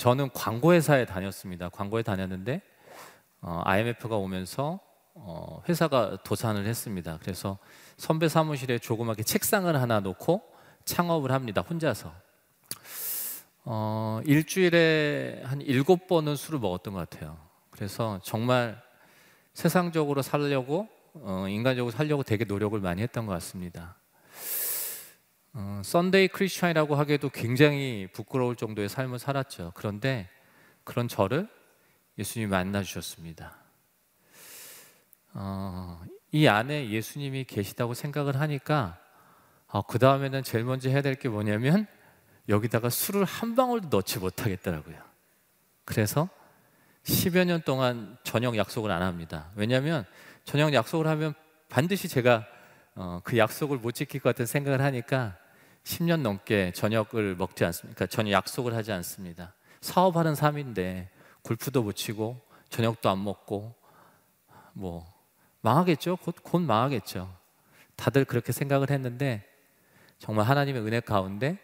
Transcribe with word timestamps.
저는 0.00 0.30
광고 0.32 0.72
회사에 0.72 1.04
다녔습니다. 1.04 1.68
광고에 1.68 2.02
다녔는데 2.02 2.62
어, 3.42 3.60
IMF가 3.66 4.16
오면서 4.16 4.80
어, 5.12 5.62
회사가 5.68 6.16
도산을 6.24 6.64
했습니다. 6.66 7.18
그래서 7.20 7.58
선배 7.98 8.26
사무실에 8.26 8.78
조그맣게 8.78 9.24
책상을 9.24 9.78
하나 9.78 10.00
놓고 10.00 10.40
창업을 10.86 11.32
합니다. 11.32 11.60
혼자서. 11.60 12.14
어, 13.66 14.22
일주일에 14.24 15.42
한 15.44 15.60
일곱 15.60 16.06
번은 16.06 16.34
술을 16.34 16.60
먹었던 16.60 16.94
것 16.94 17.10
같아요. 17.10 17.36
그래서 17.70 18.20
정말 18.22 18.82
세상적으로 19.52 20.22
살려고 20.22 20.88
어, 21.12 21.44
인간적으로 21.46 21.92
살려고 21.92 22.22
되게 22.22 22.46
노력을 22.46 22.80
많이 22.80 23.02
했던 23.02 23.26
것 23.26 23.34
같습니다. 23.34 23.99
어, 25.52 25.82
Sunday 25.84 26.28
Christian이라고 26.28 26.94
하기에도 26.94 27.28
굉장히 27.28 28.08
부끄러울 28.12 28.54
정도의 28.54 28.88
삶을 28.88 29.18
살았죠. 29.18 29.72
그런데 29.74 30.28
그런 30.84 31.08
저를 31.08 31.48
예수님이 32.18 32.50
만나 32.50 32.82
주셨습니다. 32.82 33.56
어, 35.32 36.00
이 36.32 36.46
안에 36.46 36.90
예수님이 36.90 37.44
계시다고 37.44 37.94
생각을 37.94 38.38
하니까 38.40 38.98
어, 39.66 39.82
그 39.82 39.98
다음에는 39.98 40.42
제일 40.42 40.64
먼저 40.64 40.88
해야 40.88 41.02
될 41.02 41.16
게 41.16 41.28
뭐냐면 41.28 41.86
여기다가 42.48 42.90
술을 42.90 43.24
한 43.24 43.54
방울도 43.54 43.88
넣지 43.96 44.18
못하겠더라고요. 44.18 44.96
그래서 45.84 46.28
10여 47.04 47.44
년 47.44 47.62
동안 47.62 48.16
저녁 48.22 48.56
약속을 48.56 48.90
안 48.90 49.02
합니다. 49.02 49.50
왜냐하면 49.56 50.04
저녁 50.44 50.72
약속을 50.72 51.06
하면 51.08 51.34
반드시 51.68 52.08
제가 52.08 52.46
어, 52.94 53.20
그 53.24 53.38
약속을 53.38 53.78
못 53.78 53.92
지킬 53.92 54.20
것 54.20 54.30
같은 54.30 54.46
생각을 54.46 54.80
하니까 54.80 55.38
10년 55.84 56.20
넘게 56.20 56.72
저녁을 56.72 57.36
먹지 57.36 57.64
않습니까? 57.64 57.94
그러니까 57.94 58.14
저녁 58.14 58.32
약속을 58.32 58.74
하지 58.74 58.92
않습니다. 58.92 59.54
사업하는 59.80 60.34
삶인데 60.34 61.10
골프도 61.42 61.82
못 61.82 61.92
치고 61.92 62.40
저녁도 62.68 63.08
안 63.08 63.22
먹고 63.24 63.74
뭐 64.72 65.06
망하겠죠? 65.62 66.16
곧, 66.16 66.36
곧 66.42 66.60
망하겠죠. 66.60 67.34
다들 67.96 68.24
그렇게 68.24 68.52
생각을 68.52 68.90
했는데 68.90 69.44
정말 70.18 70.46
하나님의 70.46 70.82
은혜 70.82 71.00
가운데 71.00 71.58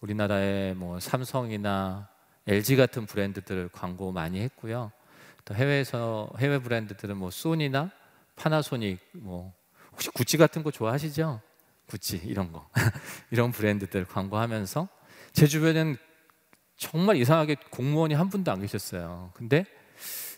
우리나라의 0.00 0.74
뭐 0.74 1.00
삼성이나 1.00 2.08
LG 2.46 2.76
같은 2.76 3.06
브랜드들 3.06 3.68
광고 3.72 4.12
많이 4.12 4.40
했고요. 4.40 4.92
또 5.44 5.54
해외에서 5.54 6.30
해외 6.38 6.58
브랜드들은 6.58 7.16
뭐 7.16 7.30
소니나 7.30 7.90
파나소닉 8.36 8.98
뭐 9.12 9.52
혹시 9.92 10.10
구찌 10.10 10.36
같은 10.36 10.62
거 10.62 10.70
좋아하시죠? 10.70 11.40
구찌 11.90 12.18
이런 12.24 12.52
거 12.52 12.68
이런 13.32 13.50
브랜드들 13.50 14.04
광고하면서 14.04 14.88
제 15.32 15.48
주변엔 15.48 15.96
정말 16.76 17.16
이상하게 17.16 17.56
공무원이 17.70 18.14
한 18.14 18.30
분도 18.30 18.52
안 18.52 18.60
계셨어요. 18.60 19.32
근데 19.34 19.64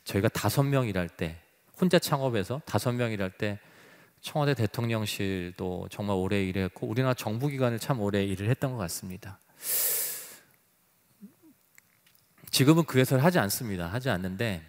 저희가 0.05 0.28
다섯 0.28 0.62
명 0.62 0.89
일할 0.89 1.08
때 1.08 1.39
혼자 1.78 1.98
창업해서 1.98 2.62
다섯 2.64 2.92
명 2.92 3.12
일할 3.12 3.30
때 3.30 3.61
청와대 4.23 4.55
대통령실도 4.55 5.89
정말 5.91 6.17
오래 6.17 6.42
일했고 6.42 6.86
우리나라 6.86 7.12
정부 7.12 7.48
기관을 7.48 7.78
참 7.78 8.00
오래 8.00 8.25
일을 8.25 8.48
했던 8.48 8.73
것 8.73 8.78
같습니다. 8.78 9.39
지금은 12.50 12.84
그 12.84 12.98
회사를 12.98 13.23
하지 13.23 13.39
않습니다. 13.39 13.86
하지 13.86 14.08
않는데 14.08 14.62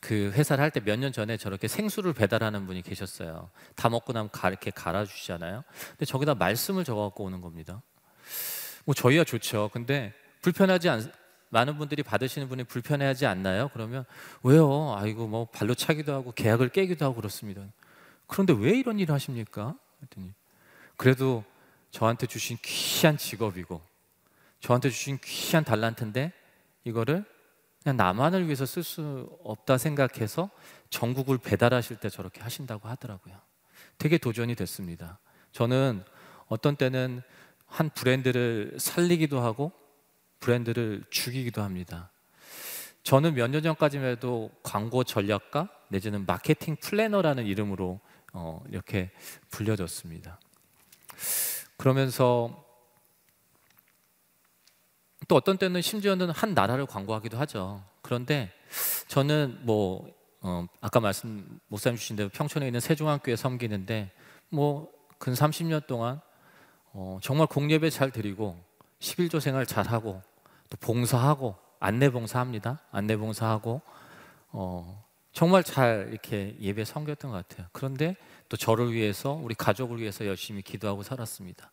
그 0.00 0.30
회사를 0.32 0.62
할 0.62 0.70
때 0.70 0.80
몇 0.80 0.98
년 0.98 1.12
전에 1.12 1.36
저렇게 1.36 1.68
생수를 1.68 2.12
배달하는 2.12 2.66
분이 2.66 2.82
계셨어요. 2.82 3.50
다 3.74 3.88
먹고 3.88 4.12
나면 4.12 4.30
가, 4.30 4.48
이렇게 4.48 4.70
갈아주시잖아요. 4.70 5.64
근데 5.90 6.04
저기다 6.04 6.34
말씀을 6.34 6.84
적어갖고 6.84 7.24
오는 7.24 7.40
겁니다. 7.40 7.82
뭐 8.84 8.94
저희야 8.94 9.24
좋죠. 9.24 9.70
근데 9.72 10.12
불편하지 10.42 10.88
않, 10.88 11.12
많은 11.48 11.78
분들이 11.78 12.02
받으시는 12.02 12.48
분이 12.48 12.64
불편해하지 12.64 13.26
않나요? 13.26 13.70
그러면 13.72 14.04
왜요? 14.42 14.94
아이고 14.98 15.26
뭐 15.26 15.46
발로 15.46 15.74
차기도 15.74 16.12
하고 16.12 16.32
계약을 16.32 16.68
깨기도 16.68 17.04
하고 17.04 17.14
그렇습니다. 17.16 17.62
그런데 18.26 18.52
왜 18.52 18.76
이런 18.78 18.98
일을 18.98 19.14
하십니까? 19.14 19.74
그랬더니 19.98 20.32
그래도 20.96 21.44
저한테 21.90 22.26
주신 22.26 22.58
귀한 22.62 23.16
직업이고 23.16 23.80
저한테 24.60 24.90
주신 24.90 25.18
귀한 25.24 25.64
달란트인데 25.64 26.32
이거를 26.84 27.24
그냥 27.86 27.98
나만을 27.98 28.46
위해서 28.46 28.66
쓸 28.66 28.82
수 28.82 29.38
없다 29.44 29.78
생각해서 29.78 30.50
전국을 30.90 31.38
배달하실 31.38 31.98
때 31.98 32.08
저렇게 32.10 32.40
하신다고 32.40 32.88
하더라고요. 32.88 33.36
되게 33.96 34.18
도전이 34.18 34.56
됐습니다. 34.56 35.20
저는 35.52 36.02
어떤 36.48 36.74
때는 36.74 37.22
한 37.64 37.88
브랜드를 37.90 38.74
살리기도 38.80 39.38
하고 39.38 39.70
브랜드를 40.40 41.04
죽이기도 41.10 41.62
합니다. 41.62 42.10
저는 43.04 43.34
몇 43.34 43.46
년 43.52 43.62
전까지만 43.62 44.08
해도 44.08 44.50
광고 44.64 45.04
전략가 45.04 45.68
내지는 45.86 46.26
마케팅 46.26 46.74
플래너라는 46.74 47.46
이름으로 47.46 48.00
어, 48.32 48.64
이렇게 48.68 49.12
불려졌습니다. 49.52 50.40
그러면서 51.76 52.65
또 55.28 55.36
어떤 55.36 55.58
때는 55.58 55.82
심지어는 55.82 56.30
한 56.30 56.54
나라를 56.54 56.86
광고하기도 56.86 57.36
하죠. 57.38 57.82
그런데 58.02 58.52
저는 59.08 59.60
뭐 59.62 60.08
어, 60.40 60.66
아까 60.80 61.00
말씀 61.00 61.60
목사님 61.68 61.96
주신 61.96 62.16
대로 62.16 62.28
평촌에 62.28 62.66
있는 62.66 62.80
세종학교에 62.80 63.36
섬기는데 63.36 64.10
뭐 64.50 64.96
근 65.18 65.32
30년 65.32 65.86
동안 65.86 66.20
어, 66.92 67.18
정말 67.22 67.46
공예배 67.46 67.90
잘 67.90 68.10
드리고 68.10 68.58
11조 69.00 69.40
생활 69.40 69.66
잘 69.66 69.86
하고 69.86 70.22
또 70.70 70.76
봉사하고 70.78 71.56
안내 71.78 72.10
봉사합니다. 72.10 72.80
안내 72.90 73.16
봉사하고 73.16 73.80
어, 74.52 75.04
정말 75.36 75.62
잘 75.62 76.08
이렇게 76.12 76.56
예배 76.62 76.86
섬겼던 76.86 77.30
것 77.30 77.46
같아요. 77.46 77.66
그런데 77.72 78.16
또 78.48 78.56
저를 78.56 78.94
위해서 78.94 79.32
우리 79.32 79.54
가족을 79.54 80.00
위해서 80.00 80.24
열심히 80.24 80.62
기도하고 80.62 81.02
살았습니다. 81.02 81.70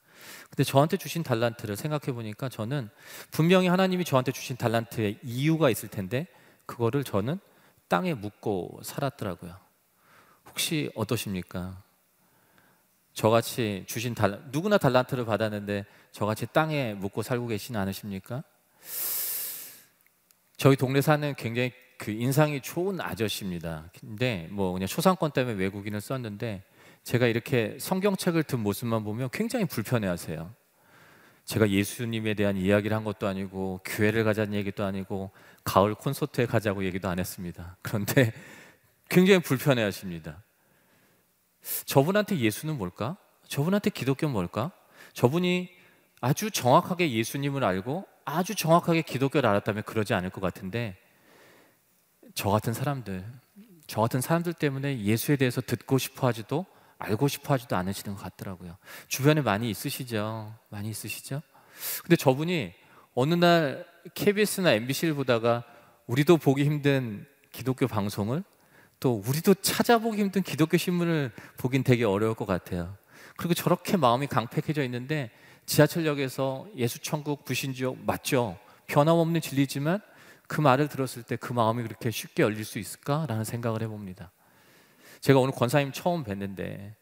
근데 0.50 0.66
저한테 0.66 0.98
주신 0.98 1.24
달란트를 1.24 1.78
생각해 1.78 2.12
보니까 2.12 2.50
저는 2.50 2.90
분명히 3.32 3.70
하나님이 3.70 4.04
저한테 4.04 4.34
주신 4.34 4.58
달란트에 4.58 5.20
이유가 5.24 5.70
있을 5.70 5.88
텐데 5.88 6.28
그거를 6.66 7.06
저는 7.06 7.40
땅에 7.88 8.14
묻고 8.14 8.82
살았더라고요. 8.84 9.56
혹시 10.50 10.92
어떠십니까? 10.94 11.82
저같이 13.14 13.86
주신 13.88 14.14
달 14.14 14.44
누구나 14.52 14.78
달란트를 14.78 15.24
받았는데 15.24 15.86
저같이 16.12 16.48
땅에 16.52 16.96
묻고 16.96 17.22
살고 17.22 17.48
계시는 17.48 17.80
않으십니까? 17.80 18.44
저희 20.58 20.76
동네 20.76 21.00
사는 21.00 21.34
굉장히 21.36 21.72
그 21.98 22.12
인상이 22.12 22.62
좋은 22.62 23.00
아저씨입니다. 23.00 23.90
근데 24.00 24.48
뭐 24.52 24.74
그냥 24.74 24.88
초상권 24.88 25.32
때문에 25.32 25.56
외국인을 25.58 26.02
썼는데 26.02 26.64
제가 27.04 27.28
이렇게 27.28 27.78
성경책을 27.80 28.44
든 28.44 28.60
모습만 28.60 29.04
보면 29.04 29.30
굉장히 29.32 29.66
불편해하세요. 29.66 30.54
제가 31.46 31.70
예수님에 31.70 32.34
대한 32.36 32.56
이야기를 32.56 32.96
한 32.96 33.04
것도 33.04 33.28
아니고 33.28 33.82
교회를 33.84 34.24
가자는 34.24 34.54
얘기도 34.54 34.86
아니고 34.86 35.32
가을 35.64 35.94
콘서트에 35.94 36.46
가자고 36.46 36.86
얘기도 36.86 37.10
안 37.10 37.20
했습니다. 37.20 37.78
그런데 37.82 38.32
굉장히 39.10 39.42
불편해하십니다. 39.42 40.42
저분한테 41.86 42.40
예수는 42.40 42.78
뭘까? 42.78 43.18
저분한테 43.48 43.90
기독교는 43.90 44.32
뭘까? 44.32 44.72
저분이 45.14 45.70
아주 46.22 46.50
정확하게 46.50 47.12
예수님을 47.12 47.64
알고 47.64 48.06
아주 48.26 48.56
정확하게 48.56 49.02
기독교를 49.02 49.50
알았다면 49.50 49.84
그러지 49.84 50.14
않을 50.14 50.30
것 50.30 50.40
같은데 50.40 50.98
저 52.34 52.50
같은 52.50 52.74
사람들, 52.74 53.24
저 53.88 54.02
같은 54.02 54.22
사람들 54.22 54.54
때문에 54.54 55.00
예수에 55.00 55.36
대해서 55.36 55.62
듣고 55.62 55.98
싶어 55.98 56.28
하지도 56.28 56.66
알고 56.98 57.28
싶어 57.28 57.54
하지도 57.54 57.76
않으시는 57.76 58.16
것 58.16 58.24
같더라고요. 58.24 58.78
주변에 59.08 59.42
많이 59.42 59.70
있으시죠? 59.70 60.54
많이 60.70 60.90
있으시죠? 60.90 61.42
근데 62.02 62.16
저분이 62.16 62.74
어느 63.14 63.34
날 63.34 63.86
KBS나 64.14 64.74
MBC를 64.74 65.14
보다가 65.14 65.64
우리도 66.08 66.38
보기 66.38 66.64
힘든 66.64 67.26
기독교 67.52 67.88
방송을 67.88 68.44
또 69.00 69.22
우리도 69.26 69.56
찾아보기 69.56 70.22
힘든 70.22 70.42
기독교 70.42 70.78
신문을 70.78 71.32
보긴 71.58 71.84
되게 71.84 72.06
어려울 72.06 72.36
것 72.36 72.46
같아요. 72.46 72.96
그리고 73.36 73.54
저렇게 73.54 73.98
마음이 73.98 74.28
강팍해져 74.28 74.84
있는데 74.84 75.32
지하철역에서 75.66 76.68
예수 76.78 77.00
천국 77.00 77.46
부신지옥 77.46 78.00
맞죠? 78.06 78.58
변함없는 78.88 79.42
진리지만 79.42 80.02
그 80.48 80.62
말을 80.62 80.88
들었을 80.88 81.24
때 81.24 81.36
그 81.36 81.54
마음이 81.54 81.84
그렇게 81.84 82.12
쉽게 82.12 82.44
열릴 82.44 82.66
수 82.66 82.80
있을까라는 82.80 83.44
생각을 83.44 83.82
해봅니다. 83.82 84.32
제가 85.22 85.40
오늘 85.40 85.54
권사님 85.54 85.92
처음 85.92 86.24
뵀는데 86.24 86.94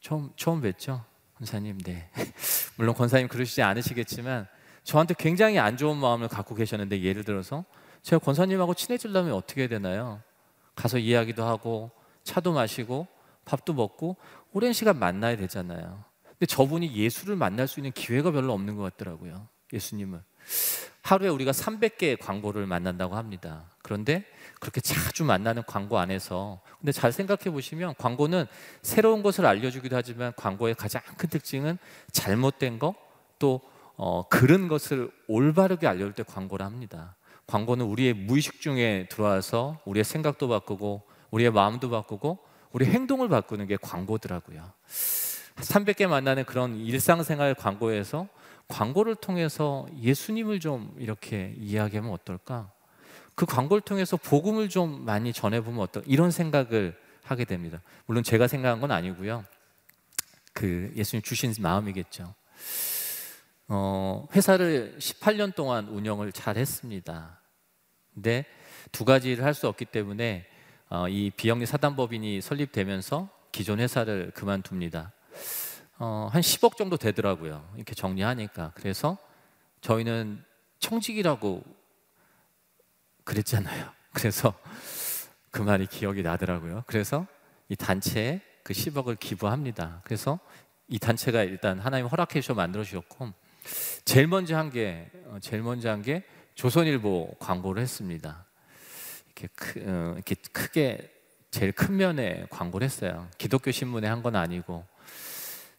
처음 0.00 0.30
처음 0.36 0.60
뵀죠, 0.60 1.04
권사님. 1.38 1.78
네. 1.78 2.10
물론 2.76 2.94
권사님 2.94 3.28
그러시지 3.28 3.62
않으시겠지만 3.62 4.48
저한테 4.84 5.14
굉장히 5.18 5.58
안 5.58 5.76
좋은 5.76 5.96
마음을 5.96 6.28
갖고 6.28 6.54
계셨는데 6.54 7.02
예를 7.02 7.24
들어서 7.24 7.64
제가 8.02 8.18
권사님하고 8.18 8.74
친해지려면 8.74 9.34
어떻게 9.34 9.68
되나요? 9.68 10.20
가서 10.74 10.98
이야기도 10.98 11.44
하고 11.44 11.90
차도 12.24 12.52
마시고 12.52 13.06
밥도 13.44 13.74
먹고 13.74 14.16
오랜 14.52 14.72
시간 14.72 14.98
만나야 14.98 15.36
되잖아요. 15.36 16.04
근데 16.24 16.46
저분이 16.46 16.94
예수를 16.94 17.36
만날 17.36 17.68
수 17.68 17.80
있는 17.80 17.92
기회가 17.92 18.32
별로 18.32 18.52
없는 18.52 18.76
것 18.76 18.82
같더라고요. 18.82 19.46
예수님을. 19.72 20.22
하루에 21.02 21.28
우리가 21.28 21.50
300개의 21.50 22.18
광고를 22.20 22.66
만난다고 22.66 23.16
합니다. 23.16 23.64
그런데 23.82 24.24
그렇게 24.60 24.80
자주 24.80 25.24
만나는 25.24 25.64
광고 25.66 25.98
안에서 25.98 26.60
근데 26.78 26.92
잘 26.92 27.12
생각해 27.12 27.50
보시면 27.50 27.94
광고는 27.98 28.46
새로운 28.82 29.22
것을 29.22 29.44
알려주기도 29.44 29.96
하지만 29.96 30.32
광고의 30.36 30.76
가장 30.76 31.02
큰 31.16 31.28
특징은 31.28 31.78
잘못된 32.12 32.78
거또 32.78 33.60
어, 33.96 34.26
그런 34.28 34.68
것을 34.68 35.10
올바르게 35.26 35.86
알려줄 35.86 36.12
때 36.14 36.22
광고를 36.22 36.64
합니다. 36.64 37.16
광고는 37.46 37.84
우리의 37.84 38.14
무의식 38.14 38.60
중에 38.60 39.08
들어와서 39.10 39.80
우리의 39.84 40.04
생각도 40.04 40.48
바꾸고 40.48 41.02
우리의 41.32 41.50
마음도 41.50 41.90
바꾸고 41.90 42.38
우리 42.70 42.86
행동을 42.86 43.28
바꾸는 43.28 43.66
게 43.66 43.76
광고더라고요. 43.76 44.72
300개 45.56 46.06
만나는 46.06 46.44
그런 46.44 46.76
일상생활 46.76 47.54
광고에서 47.54 48.28
광고를 48.68 49.14
통해서 49.16 49.86
예수님을 50.00 50.60
좀 50.60 50.94
이렇게 50.98 51.54
이야기하면 51.58 52.12
어떨까? 52.12 52.70
그 53.34 53.46
광고를 53.46 53.80
통해서 53.80 54.16
복음을 54.16 54.68
좀 54.68 55.04
많이 55.04 55.32
전해보면 55.32 55.80
어떨까? 55.80 56.08
이런 56.10 56.30
생각을 56.30 56.98
하게 57.22 57.44
됩니다. 57.44 57.80
물론 58.06 58.22
제가 58.22 58.46
생각한 58.48 58.80
건 58.80 58.90
아니고요. 58.90 59.44
그 60.52 60.92
예수님 60.96 61.22
주신 61.22 61.54
마음이겠죠. 61.60 62.34
어, 63.68 64.28
회사를 64.34 64.96
18년 64.98 65.54
동안 65.54 65.88
운영을 65.88 66.32
잘 66.32 66.56
했습니다. 66.56 67.40
근데 68.14 68.44
두 68.90 69.04
가지를 69.04 69.44
할 69.44 69.54
수 69.54 69.68
없기 69.68 69.86
때문에 69.86 70.46
어, 70.90 71.08
이 71.08 71.30
비영리 71.30 71.64
사단법인이 71.64 72.42
설립되면서 72.42 73.30
기존 73.50 73.80
회사를 73.80 74.32
그만둡니다. 74.34 75.12
어, 76.04 76.28
한 76.32 76.42
10억 76.42 76.76
정도 76.76 76.96
되더라고요. 76.96 77.64
이렇게 77.76 77.94
정리하니까. 77.94 78.72
그래서 78.74 79.16
저희는 79.82 80.42
청직이라고 80.80 81.62
그랬잖아요. 83.22 83.88
그래서 84.12 84.52
그 85.52 85.62
말이 85.62 85.86
기억이 85.86 86.22
나더라고요. 86.24 86.82
그래서 86.88 87.24
이 87.68 87.76
단체에 87.76 88.40
그 88.64 88.72
10억을 88.72 89.16
기부합니다. 89.20 90.00
그래서 90.02 90.40
이 90.88 90.98
단체가 90.98 91.44
일단 91.44 91.78
하나님 91.78 92.06
허락해 92.06 92.40
주셔 92.40 92.52
만들어 92.54 92.82
주셨고 92.82 93.32
제일 94.04 94.26
먼저 94.26 94.56
한 94.56 94.70
게 94.70 95.08
제일 95.40 95.62
먼저 95.62 95.88
한 95.88 96.02
게 96.02 96.24
조선일보 96.56 97.36
광고를 97.38 97.80
했습니다. 97.80 98.44
이렇게, 99.26 99.48
크, 99.54 99.80
어, 99.86 100.14
이렇게 100.16 100.34
크게 100.50 101.12
제일 101.52 101.70
큰 101.70 101.96
면에 101.96 102.44
광고를 102.50 102.84
했어요. 102.84 103.28
기독교 103.38 103.70
신문에 103.70 104.08
한 104.08 104.20
건 104.20 104.34
아니고 104.34 104.84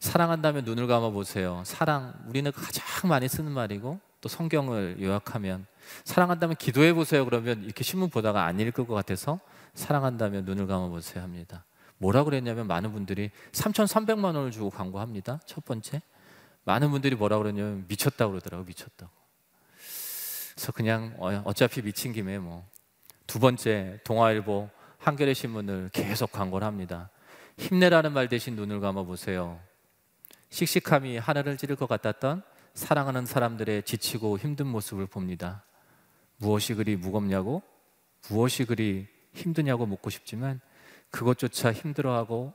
사랑한다면 0.03 0.65
눈을 0.65 0.88
감아 0.88 1.11
보세요. 1.11 1.63
사랑 1.65 2.13
우리는 2.27 2.51
가장 2.51 3.09
많이 3.09 3.29
쓰는 3.29 3.51
말이고 3.51 4.00
또 4.19 4.29
성경을 4.29 4.97
요약하면 5.01 5.65
사랑한다면 6.03 6.57
기도해 6.57 6.94
보세요. 6.94 7.23
그러면 7.25 7.63
이렇게 7.63 7.83
신문 7.83 8.09
보다가 8.09 8.45
안 8.45 8.59
읽을 8.59 8.85
것 8.85 8.94
같아서 8.94 9.39
사랑한다면 9.73 10.45
눈을 10.45 10.67
감아 10.67 10.89
보세요 10.89 11.23
합니다. 11.23 11.65
뭐라 11.97 12.23
그랬냐면 12.25 12.67
많은 12.67 12.91
분들이 12.91 13.31
3,300만 13.53 14.25
원을 14.35 14.51
주고 14.51 14.69
광고합니다. 14.69 15.39
첫 15.45 15.63
번째. 15.63 16.01
많은 16.65 16.91
분들이 16.91 17.15
뭐라 17.15 17.38
그러냐면 17.38 17.85
미쳤다 17.88 18.27
그러더라고 18.27 18.65
미쳤다고. 18.65 19.11
그래서 20.53 20.71
그냥 20.71 21.15
어, 21.17 21.41
어차피 21.45 21.81
미친 21.81 22.13
김에 22.13 22.38
뭐 22.39 22.73
두 23.25 23.39
번째 23.39 24.00
동아일보 24.03 24.69
한겨레 25.00 25.33
신문을 25.33 25.89
계속 25.91 26.31
광고를 26.31 26.67
합니다. 26.67 27.09
힘내라는 27.57 28.13
말 28.13 28.29
대신 28.29 28.55
눈을 28.55 28.79
감아 28.79 29.03
보세요. 29.03 29.59
씩씩함이 30.53 31.17
하늘을 31.17 31.57
찌를 31.57 31.75
것 31.75 31.88
같았던 31.88 32.44
사랑하는 32.75 33.25
사람들의 33.25 33.83
지치고 33.83 34.38
힘든 34.38 34.67
모습을 34.67 35.07
봅니다. 35.07 35.63
무엇이 36.38 36.75
그리 36.75 36.95
무겁냐고, 36.95 37.63
무엇이 38.29 38.63
그리 38.63 39.07
힘드냐고 39.33 39.88
묻고 39.88 40.11
싶지만 40.11 40.61
그것조차 41.09 41.73
힘들어하고 41.73 42.53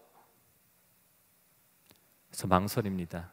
그래서 2.30 2.46
망설입니다. 2.46 3.32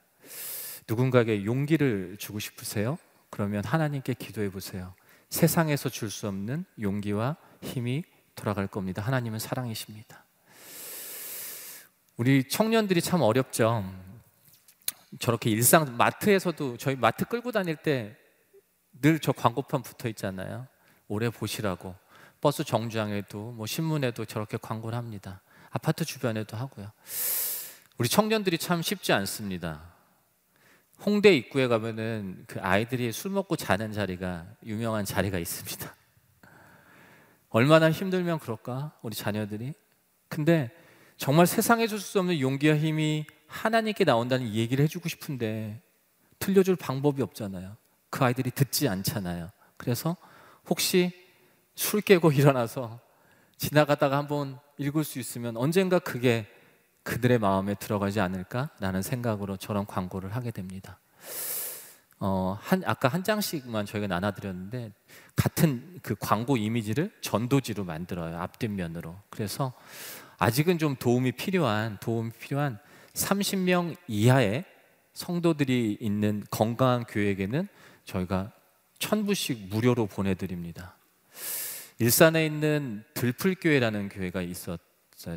누군가에게 0.87 1.45
용기를 1.45 2.17
주고 2.17 2.39
싶으세요? 2.39 2.97
그러면 3.29 3.63
하나님께 3.63 4.15
기도해 4.15 4.49
보세요. 4.49 4.95
세상에서 5.29 5.89
줄 5.89 6.09
수 6.09 6.27
없는 6.27 6.65
용기와 6.81 7.37
힘이 7.61 8.03
돌아갈 8.33 8.65
겁니다. 8.65 9.03
하나님은 9.03 9.37
사랑이십니다. 9.37 10.25
우리 12.17 12.49
청년들이 12.49 13.01
참 13.01 13.21
어렵죠. 13.21 13.83
저렇게 15.19 15.49
일상 15.49 15.95
마트에서도 15.97 16.77
저희 16.77 16.95
마트 16.95 17.25
끌고 17.25 17.51
다닐 17.51 17.75
때 17.75 18.17
늘 19.01 19.19
저 19.19 19.31
광고판 19.33 19.81
붙어 19.81 20.07
있잖아요. 20.09 20.67
오래 21.07 21.29
보시라고. 21.29 21.95
버스 22.41 22.63
정류장에도 22.63 23.51
뭐 23.51 23.65
신문에도 23.65 24.25
저렇게 24.25 24.57
광고를 24.57 24.97
합니다. 24.97 25.41
아파트 25.69 26.05
주변에도 26.05 26.55
하고요. 26.55 26.91
우리 27.97 28.07
청년들이 28.07 28.57
참 28.57 28.81
쉽지 28.81 29.11
않습니다. 29.13 29.93
홍대 31.05 31.35
입구에 31.35 31.67
가면은 31.67 32.45
그 32.47 32.61
아이들이 32.61 33.11
술 33.11 33.31
먹고 33.31 33.55
자는 33.57 33.91
자리가 33.91 34.45
유명한 34.65 35.03
자리가 35.03 35.39
있습니다. 35.39 35.93
얼마나 37.49 37.91
힘들면 37.91 38.39
그럴까? 38.39 38.97
우리 39.01 39.15
자녀들이. 39.15 39.73
근데 40.29 40.71
정말 41.17 41.47
세상에 41.47 41.87
줄 41.87 41.99
수 41.99 42.19
없는 42.19 42.39
용기와 42.39 42.75
힘이 42.77 43.25
하나님께 43.55 44.03
나온다는 44.03 44.53
얘기를 44.53 44.83
해주고 44.83 45.07
싶은데 45.07 45.81
들려줄 46.39 46.75
방법이 46.75 47.21
없잖아요. 47.21 47.77
그 48.09 48.23
아이들이 48.23 48.51
듣지 48.51 48.87
않잖아요. 48.89 49.49
그래서 49.77 50.17
혹시 50.69 51.11
술 51.75 52.01
깨고 52.01 52.31
일어나서 52.33 52.99
지나가다가 53.57 54.17
한번 54.17 54.59
읽을 54.77 55.03
수 55.03 55.19
있으면 55.19 55.55
언젠가 55.55 55.99
그게 55.99 56.45
그들의 57.03 57.39
마음에 57.39 57.75
들어가지 57.75 58.19
않을까라는 58.19 59.01
생각으로 59.01 59.57
저런 59.57 59.85
광고를 59.85 60.35
하게 60.35 60.51
됩니다. 60.51 60.99
어, 62.19 62.57
한, 62.61 62.83
아까 62.85 63.07
한 63.07 63.23
장씩만 63.23 63.85
저희가 63.85 64.07
나눠드렸는데 64.07 64.91
같은 65.35 65.99
그 66.01 66.15
광고 66.19 66.57
이미지를 66.57 67.11
전도지로 67.21 67.85
만들어요 67.85 68.37
앞뒷면으로. 68.37 69.15
그래서 69.29 69.73
아직은 70.37 70.77
좀 70.77 70.95
도움이 70.95 71.33
필요한 71.33 71.97
도움이 72.01 72.31
필요한 72.31 72.79
30명 73.15 73.95
이하의 74.07 74.65
성도들이 75.13 75.97
있는 75.99 76.43
건강한 76.51 77.05
교회에게는 77.05 77.67
저희가 78.03 78.51
천부씩 78.99 79.69
무료로 79.69 80.07
보내드립니다. 80.07 80.95
일산에 81.99 82.45
있는 82.45 83.03
들풀교회라는 83.13 84.09
교회가 84.09 84.41
있었어요. 84.41 84.77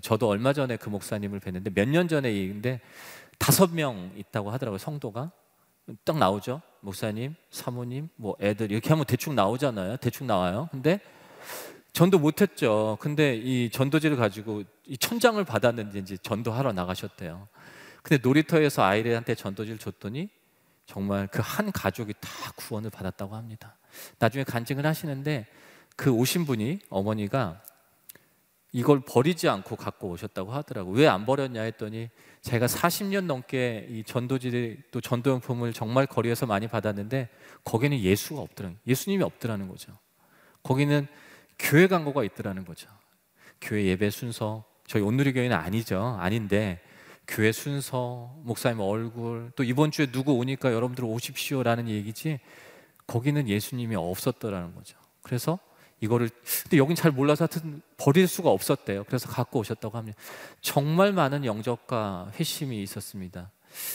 저도 0.03 0.29
얼마 0.29 0.53
전에 0.53 0.77
그 0.77 0.89
목사님을 0.89 1.41
뵀는데 1.41 1.73
몇 1.75 1.89
년 1.89 2.09
전에 2.09 2.33
얘기인데 2.35 2.81
다섯 3.39 3.73
명 3.73 4.11
있다고 4.17 4.51
하더라고요. 4.51 4.79
성도가 4.79 5.31
딱 6.05 6.19
나오죠. 6.19 6.61
목사님, 6.81 7.35
사모님, 7.51 8.09
뭐 8.17 8.37
애들 8.41 8.73
이렇게 8.73 8.91
하면 8.91 9.05
대충 9.07 9.35
나오잖아요. 9.37 9.97
대충 9.99 10.27
나와요. 10.27 10.69
근데 10.73 11.01
전도 11.93 12.19
못했죠. 12.19 12.99
근데 13.01 13.37
이 13.37 13.71
전도지를 13.71 14.17
가지고 14.17 14.65
이 14.85 14.99
천장을 14.99 15.43
받았는지 15.45 16.19
전도하러 16.19 16.73
나가셨대요. 16.73 17.49
근데 18.03 18.21
놀이터에서 18.23 18.83
아이들한테 18.83 19.35
전도지를 19.35 19.79
줬더니 19.79 20.29
정말 20.87 21.27
그 21.27 21.41
한 21.43 21.71
가족이 21.73 22.15
다 22.21 22.31
구원을 22.57 22.91
받았다고 22.91 23.35
합니다. 23.37 23.77
나중에 24.19 24.45
간증을 24.45 24.87
하시는데 24.87 25.47
그 25.97 26.11
오신 26.11 26.47
분이 26.47 26.81
어머니가 26.91 27.63
이걸 28.73 29.01
버리지 29.01 29.49
않고 29.49 29.77
갖고 29.77 30.09
오셨다고 30.11 30.53
하더라고. 30.53 30.93
왜 30.93 31.07
안 31.09 31.25
버렸냐 31.27 31.63
했더니 31.63 32.11
제가 32.43 32.67
40년 32.67 33.25
넘게 33.25 33.89
이 33.91 34.05
전도지 34.05 34.83
또 34.91 35.01
전도용품을 35.01 35.73
정말 35.73 36.07
거리에서 36.07 36.47
많이 36.47 36.69
받았는데 36.69 37.29
거기는 37.65 37.99
예수가 37.99 38.41
없더라. 38.41 38.73
예수님이 38.87 39.23
없더라는 39.25 39.69
거죠. 39.69 39.93
거기는 40.63 41.07
교회 41.59 41.87
광고가 41.87 42.25
있더라는 42.25 42.65
거죠. 42.65 42.89
교회 43.61 43.85
예배 43.87 44.11
순서 44.11 44.65
저희 44.87 45.03
온누리 45.03 45.33
교회는 45.33 45.57
아니죠. 45.57 46.17
아닌데 46.21 46.81
교회 47.29 47.53
순서, 47.53 48.35
목사님 48.43 48.81
얼굴, 48.81 49.53
또 49.55 49.63
이번 49.63 49.91
주에 49.91 50.07
누구 50.07 50.33
오니까 50.33 50.73
여러분들 50.73 51.05
오십시오라는 51.05 51.89
얘기지 51.89 52.41
거기는 53.07 53.49
예수님이 53.49 53.97
없었더라는 53.97 54.75
거죠. 54.75 54.99
그래서 55.23 55.59
이거를 56.01 56.31
근데 56.63 56.79
여긴 56.79 56.97
잘 56.97 57.11
몰라서 57.11 57.45
하여튼 57.45 57.83
버릴 57.97 58.27
수가 58.29 58.51
없었대요. 58.51 59.05
그래서 59.05 59.29
갖고 59.29 59.59
오셨다고 59.59 59.97
합니다. 59.97 60.19
정말 60.61 61.13
많은 61.13 61.45
영접과 61.45 62.33
회심이 62.39 62.83
있었습니다. 62.83 63.51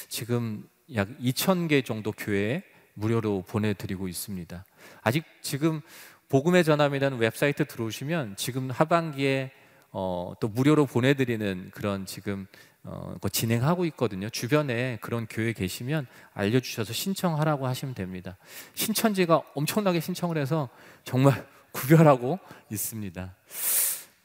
지금 0.10 0.68
약 0.96 1.08
2천 1.20 1.70
개 1.70 1.82
정도 1.82 2.12
교회에 2.12 2.64
무료로 2.94 3.44
보내드리고 3.48 4.08
있습니다. 4.08 4.64
아직 5.02 5.24
지금 5.42 5.82
복음의 6.30 6.64
전함이라는 6.64 7.18
웹사이트 7.18 7.66
들어오시면 7.66 8.36
지금 8.36 8.70
하반기에 8.70 9.52
어, 9.96 10.34
또 10.40 10.48
무료로 10.48 10.88
보내드리는 10.88 11.70
그런 11.72 12.06
지금 12.08 12.48
어, 12.84 13.16
거 13.22 13.30
진행하고 13.30 13.86
있거든요. 13.86 14.28
주변에 14.30 14.98
그런 15.02 15.28
교회 15.30 15.54
계시면 15.54 16.08
알려주셔서 16.34 16.92
신청하라고 16.92 17.68
하시면 17.68 17.94
됩니다. 17.94 18.38
신천지가 18.74 19.42
엄청나게 19.54 20.00
신청을 20.00 20.38
해서 20.38 20.68
정말 21.06 21.48
구별하고 21.72 22.40
있습니다. 22.72 23.36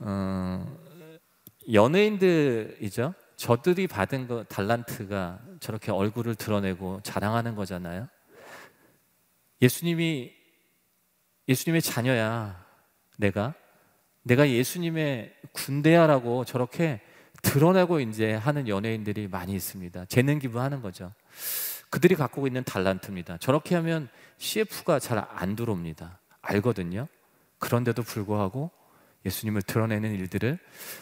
어, 0.00 0.76
연예인들이죠. 1.72 3.14
저들이 3.36 3.86
받은 3.86 4.26
그 4.26 4.44
달란트가 4.48 5.40
저렇게 5.60 5.92
얼굴을 5.92 6.34
드러내고 6.34 7.00
자랑하는 7.02 7.54
거잖아요. 7.54 8.08
예수님이 9.60 10.32
예수님의 11.46 11.82
자녀야. 11.82 12.66
내가 13.18 13.54
내가 14.28 14.48
예수님의 14.48 15.32
군대야라고 15.52 16.44
저렇게 16.44 17.00
드러내고 17.42 18.00
이제 18.00 18.34
하는 18.34 18.68
연예인들이 18.68 19.26
많이 19.26 19.54
있습니다. 19.54 20.04
재능 20.04 20.38
기부하는 20.38 20.82
거죠. 20.82 21.12
그들이 21.90 22.14
갖고 22.14 22.46
있는 22.46 22.62
달란트입니다. 22.62 23.38
저렇게 23.38 23.74
하면 23.76 24.08
CF가 24.36 24.98
잘 24.98 25.18
안 25.30 25.56
들어옵니다. 25.56 26.18
알거든요. 26.42 27.08
그런데도 27.58 28.02
불구하고 28.02 28.70
예수님을 29.24 29.62
드러내는 29.62 30.14
일들을 30.14 30.58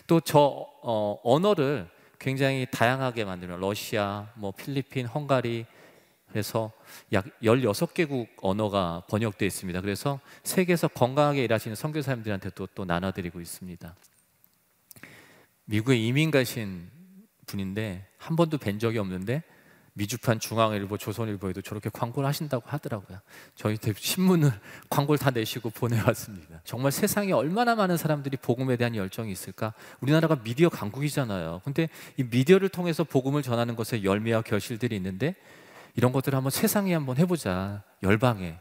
또저 0.06 0.38
어, 0.38 1.18
언어를 1.24 1.88
굉장히 2.18 2.66
다양하게 2.70 3.24
만들면 3.24 3.60
러시아, 3.60 4.28
뭐 4.34 4.52
필리핀, 4.52 5.06
헝가리 5.06 5.66
해서 6.36 6.72
약 7.12 7.24
16개국 7.42 8.28
언어가 8.42 9.02
번역되어 9.08 9.46
있습니다. 9.46 9.80
그래서 9.80 10.20
세계에서 10.44 10.88
건강하게 10.88 11.44
일하시는 11.44 11.74
선교사님들한테 11.74 12.50
또, 12.54 12.66
또 12.66 12.84
나눠드리고 12.84 13.40
있습니다. 13.40 13.94
미국에 15.64 15.96
이민 15.96 16.30
가신 16.30 16.88
분인데 17.46 18.06
한 18.18 18.36
번도 18.36 18.58
뵌 18.58 18.78
적이 18.78 18.98
없는데 18.98 19.42
미주판 19.96 20.40
중앙일보 20.40 20.98
조선일보에도 20.98 21.62
저렇게 21.62 21.88
광고를 21.90 22.28
하신다고 22.28 22.64
하더라고요. 22.66 23.18
저희 23.54 23.78
신문을 23.96 24.52
광고를 24.90 25.18
다 25.18 25.30
내시고 25.30 25.70
보내왔습니다. 25.70 26.60
정말 26.64 26.92
세상에 26.92 27.32
얼마나 27.32 27.74
많은 27.74 27.96
사람들이 27.96 28.36
복음에 28.36 28.76
대한 28.76 28.94
열정이 28.94 29.32
있을까? 29.32 29.72
우리나라가 30.00 30.36
미디어 30.36 30.68
강국이잖아요. 30.68 31.62
근데 31.64 31.88
이 32.18 32.24
미디어를 32.24 32.68
통해서 32.68 33.04
복음을 33.04 33.42
전하는 33.42 33.74
것에 33.74 34.04
열매와 34.04 34.42
결실들이 34.42 34.94
있는데 34.96 35.34
이런 35.96 36.12
것들을 36.12 36.36
한번 36.36 36.50
세상에 36.50 36.94
한번 36.94 37.16
해보자. 37.16 37.82
열방에. 38.02 38.58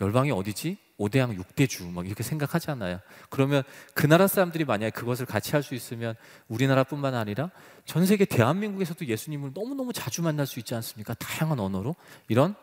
열방이 0.00 0.30
어디지? 0.30 0.78
5대양 0.98 1.38
6대주 1.38 1.90
막 1.90 2.06
이렇게 2.06 2.22
생각하잖아요. 2.22 3.00
그러면 3.30 3.62
그 3.94 4.06
나라 4.06 4.26
사람들이 4.26 4.66
만약에 4.66 4.90
그것을 4.90 5.24
같이 5.24 5.52
할 5.52 5.62
수 5.62 5.74
있으면 5.74 6.14
우리나라뿐만 6.48 7.14
아니라 7.14 7.50
전 7.86 8.04
세계 8.04 8.26
대한민국에서도 8.26 9.06
예수님을 9.06 9.52
너무너무 9.54 9.92
자주 9.94 10.22
만날 10.22 10.46
수 10.46 10.58
있지 10.58 10.74
않습니까? 10.74 11.14
다양한 11.14 11.58
언어로 11.58 11.96
이런 12.28 12.54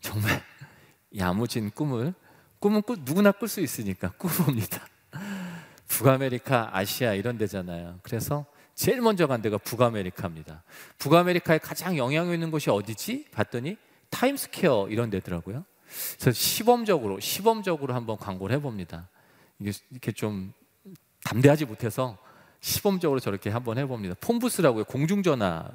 정말 0.00 0.42
야무진 1.16 1.70
꿈을 1.70 2.14
꿈은 2.60 2.82
꾸, 2.82 2.96
누구나 3.00 3.32
꿀 3.32 3.48
수 3.48 3.60
있으니까 3.60 4.12
꾸봅니다. 4.16 4.86
북아메리카, 5.88 6.70
아시아 6.72 7.14
이런 7.14 7.36
데잖아요. 7.36 7.98
그래서 8.02 8.46
제일 8.80 9.02
먼저 9.02 9.26
간 9.26 9.42
데가 9.42 9.58
북아메리카입니다. 9.58 10.62
북아메리카에 10.96 11.58
가장 11.58 11.98
영향력 11.98 12.32
있는 12.32 12.50
곳이 12.50 12.70
어디지? 12.70 13.26
봤더니 13.30 13.76
타임스퀘어 14.08 14.88
이런 14.88 15.10
데더라고요. 15.10 15.66
그래서 16.18 16.32
시범적으로 16.32 17.20
시범적으로 17.20 17.92
한번 17.92 18.16
광고를 18.16 18.56
해봅니다. 18.56 19.10
이게 19.58 19.72
이렇게 19.90 20.12
좀 20.12 20.54
담대하지 21.24 21.66
못해서 21.66 22.16
시범적으로 22.62 23.20
저렇게 23.20 23.50
한번 23.50 23.76
해봅니다. 23.76 24.14
phone 24.18 24.37
booth라고요. 24.37 24.84
공중전화가 24.84 25.74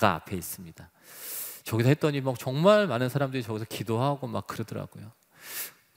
앞에 0.00 0.34
있습니다. 0.34 0.90
저기서 1.62 1.88
했더니 1.90 2.20
막 2.22 2.36
정말 2.40 2.88
많은 2.88 3.08
사람들이 3.08 3.44
저기서 3.44 3.66
기도하고 3.66 4.26
막 4.26 4.48
그러더라고요. 4.48 5.12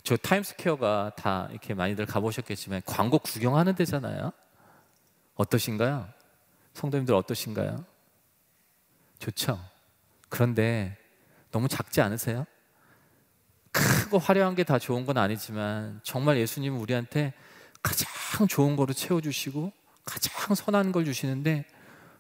저 0.04 0.16
타임스퀘어가 0.16 1.14
다 1.16 1.48
이렇게 1.50 1.74
많이들 1.74 2.06
가보셨겠지만 2.06 2.84
광고 2.86 3.18
구경하는 3.18 3.74
데잖아요. 3.74 4.32
어떠신가요? 5.34 6.19
성도님들 6.80 7.14
어떠신가요? 7.14 7.84
좋죠? 9.20 9.60
그런데 10.30 10.98
너무 11.52 11.68
작지 11.68 12.00
않으세요? 12.00 12.46
크고 13.74 14.18
화려한 14.18 14.56
게 14.56 14.64
다 14.64 14.80
좋은 14.80 15.06
건 15.06 15.18
아니지만 15.18 16.00
정말 16.04 16.38
예수님은 16.38 16.80
우리한테 16.80 17.34
가장 17.84 18.08
좋은 18.48 18.78
거로 18.78 18.94
채워주시고 18.94 19.74
가장 20.06 20.56
선한 20.56 20.94
걸 20.94 21.04
주시는데 21.04 21.66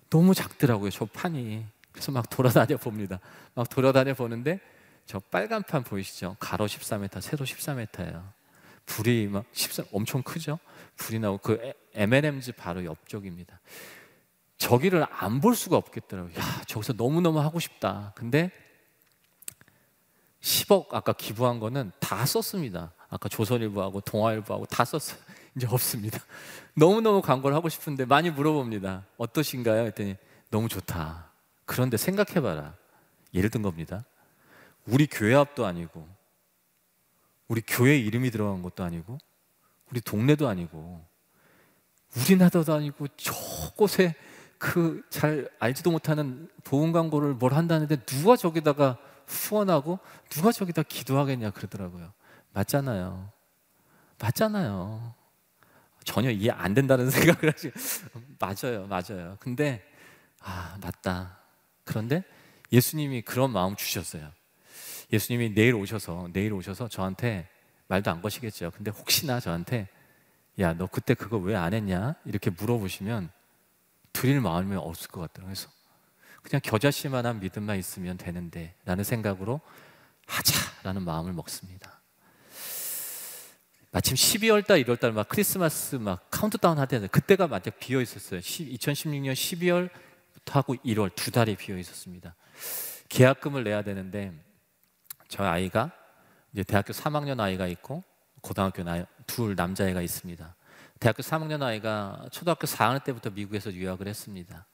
너무 0.09 0.33
작더라고요 0.33 0.89
저 0.89 1.05
판이 1.05 1.65
그래서 1.93 2.11
막 2.11 2.29
돌아다녀 2.29 2.75
봅니다 2.75 3.19
막 3.55 3.69
돌아다녀 3.69 4.13
보는데 4.13 4.59
저 5.05 5.19
빨간 5.19 5.63
판 5.63 5.83
보이시죠 5.83 6.35
가로 6.39 6.67
14m 6.67 7.21
세로 7.21 7.45
14m예요 7.45 8.23
불이 8.85 9.27
막 9.27 9.45
14, 9.53 9.83
엄청 9.93 10.21
크죠 10.21 10.59
불이 10.97 11.19
나고 11.19 11.37
그 11.37 11.73
M&M's 11.93 12.55
바로 12.55 12.83
옆쪽입니다 12.83 13.59
저기를 14.59 15.07
안 15.09 15.41
볼 15.41 15.55
수가 15.55 15.77
없겠더라고요 15.77 16.35
야 16.35 16.61
저기서 16.67 16.93
너무너무 16.93 17.39
하고 17.39 17.59
싶다 17.59 18.13
근데 18.15 18.51
10억 20.41 20.93
아까 20.93 21.13
기부한 21.13 21.59
거는 21.59 21.91
다 21.99 22.25
썼습니다. 22.25 22.93
아까 23.09 23.27
조선일보하고 23.27 24.01
동아일보하고 24.01 24.65
다 24.67 24.85
썼어요. 24.85 25.19
이제 25.55 25.67
없습니다. 25.67 26.19
너무너무 26.75 27.21
광고를 27.21 27.55
하고 27.55 27.67
싶은데 27.67 28.05
많이 28.05 28.29
물어봅니다. 28.29 29.05
어떠신가요? 29.17 29.85
했더니 29.87 30.15
너무 30.49 30.69
좋다. 30.69 31.29
그런데 31.65 31.97
생각해봐라. 31.97 32.73
예를 33.33 33.49
든 33.49 33.61
겁니다. 33.61 34.05
우리 34.85 35.07
교회 35.07 35.35
앞도 35.35 35.65
아니고, 35.65 36.07
우리 37.47 37.61
교회 37.67 37.97
이름이 37.97 38.31
들어간 38.31 38.61
것도 38.63 38.83
아니고, 38.83 39.17
우리 39.91 40.01
동네도 40.01 40.47
아니고, 40.47 41.05
우리나라도 42.15 42.73
아니고, 42.73 43.07
저곳에 43.17 44.15
그 44.59 45.01
잘 45.09 45.49
알지도 45.59 45.89
못하는 45.91 46.49
보험 46.63 46.91
광고를 46.91 47.33
뭘 47.33 47.53
한다는데 47.53 47.95
누가 48.05 48.35
저기다가 48.35 48.97
후원하고 49.25 49.99
누가 50.29 50.51
저기다 50.51 50.83
기도하겠냐 50.83 51.51
그러더라고요. 51.51 52.11
맞잖아요. 52.53 53.31
맞잖아요. 54.19 55.15
전혀 56.03 56.29
이해 56.31 56.51
안 56.51 56.73
된다는 56.73 57.09
생각을 57.11 57.53
하시 57.53 57.71
맞아요, 58.39 58.87
맞아요. 58.87 59.37
근데 59.39 59.83
아 60.41 60.77
맞다. 60.81 61.37
그런데 61.85 62.23
예수님이 62.71 63.21
그런 63.21 63.51
마음 63.51 63.75
주셨어요. 63.75 64.29
예수님이 65.11 65.53
내일 65.53 65.73
오셔서 65.75 66.29
내일 66.33 66.53
오셔서 66.53 66.87
저한테 66.87 67.47
말도 67.87 68.11
안 68.11 68.21
거시겠죠. 68.21 68.71
근데 68.75 68.91
혹시나 68.91 69.39
저한테 69.39 69.87
야 70.59 70.73
너 70.73 70.87
그때 70.87 71.13
그거 71.13 71.37
왜 71.37 71.55
안 71.55 71.73
했냐 71.73 72.15
이렇게 72.25 72.49
물어보시면 72.49 73.29
드릴 74.19 74.41
마음이 74.41 74.75
없을 74.75 75.09
것 75.09 75.21
같더라고요. 75.21 75.53
그래서 75.53 75.69
그냥 76.41 76.59
겨자씨만한 76.61 77.39
믿음만 77.39 77.79
있으면 77.79 78.17
되는데 78.17 78.75
라는 78.83 79.05
생각으로 79.05 79.61
하자라는 80.27 81.03
마음을 81.03 81.31
먹습니다. 81.31 82.01
마침 83.91 84.15
12월 84.15 84.67
달, 84.67 84.83
1월 84.83 84.99
달 84.99 85.13
막 85.13 85.29
크리스마스 85.29 85.95
막 85.95 86.29
카운트다운 86.31 86.77
하는데 86.79 86.99
그때가 87.07 87.47
마냥 87.47 87.63
비어 87.79 88.01
있었어요. 88.01 88.41
2016년 88.41 89.31
12월부터 89.31 90.51
하고 90.51 90.75
1월 90.75 91.15
두 91.15 91.31
달이 91.31 91.55
비어 91.55 91.77
있었습니다. 91.77 92.35
계약금을 93.07 93.63
내야 93.63 93.83
되는데 93.83 94.33
저 95.29 95.45
아이가 95.45 95.93
이제 96.51 96.63
대학교 96.63 96.91
3학년 96.91 97.39
아이가 97.39 97.67
있고 97.67 98.03
고등학교 98.41 98.83
둘 99.25 99.55
남자애가 99.55 100.01
있습니다. 100.01 100.55
대학교 100.99 101.23
3학년 101.23 101.61
아이가 101.61 102.25
초등학교 102.29 102.67
4학년 102.67 103.03
때부터 103.03 103.29
미국에서 103.29 103.71
유학을 103.73 104.07
했습니다. 104.07 104.65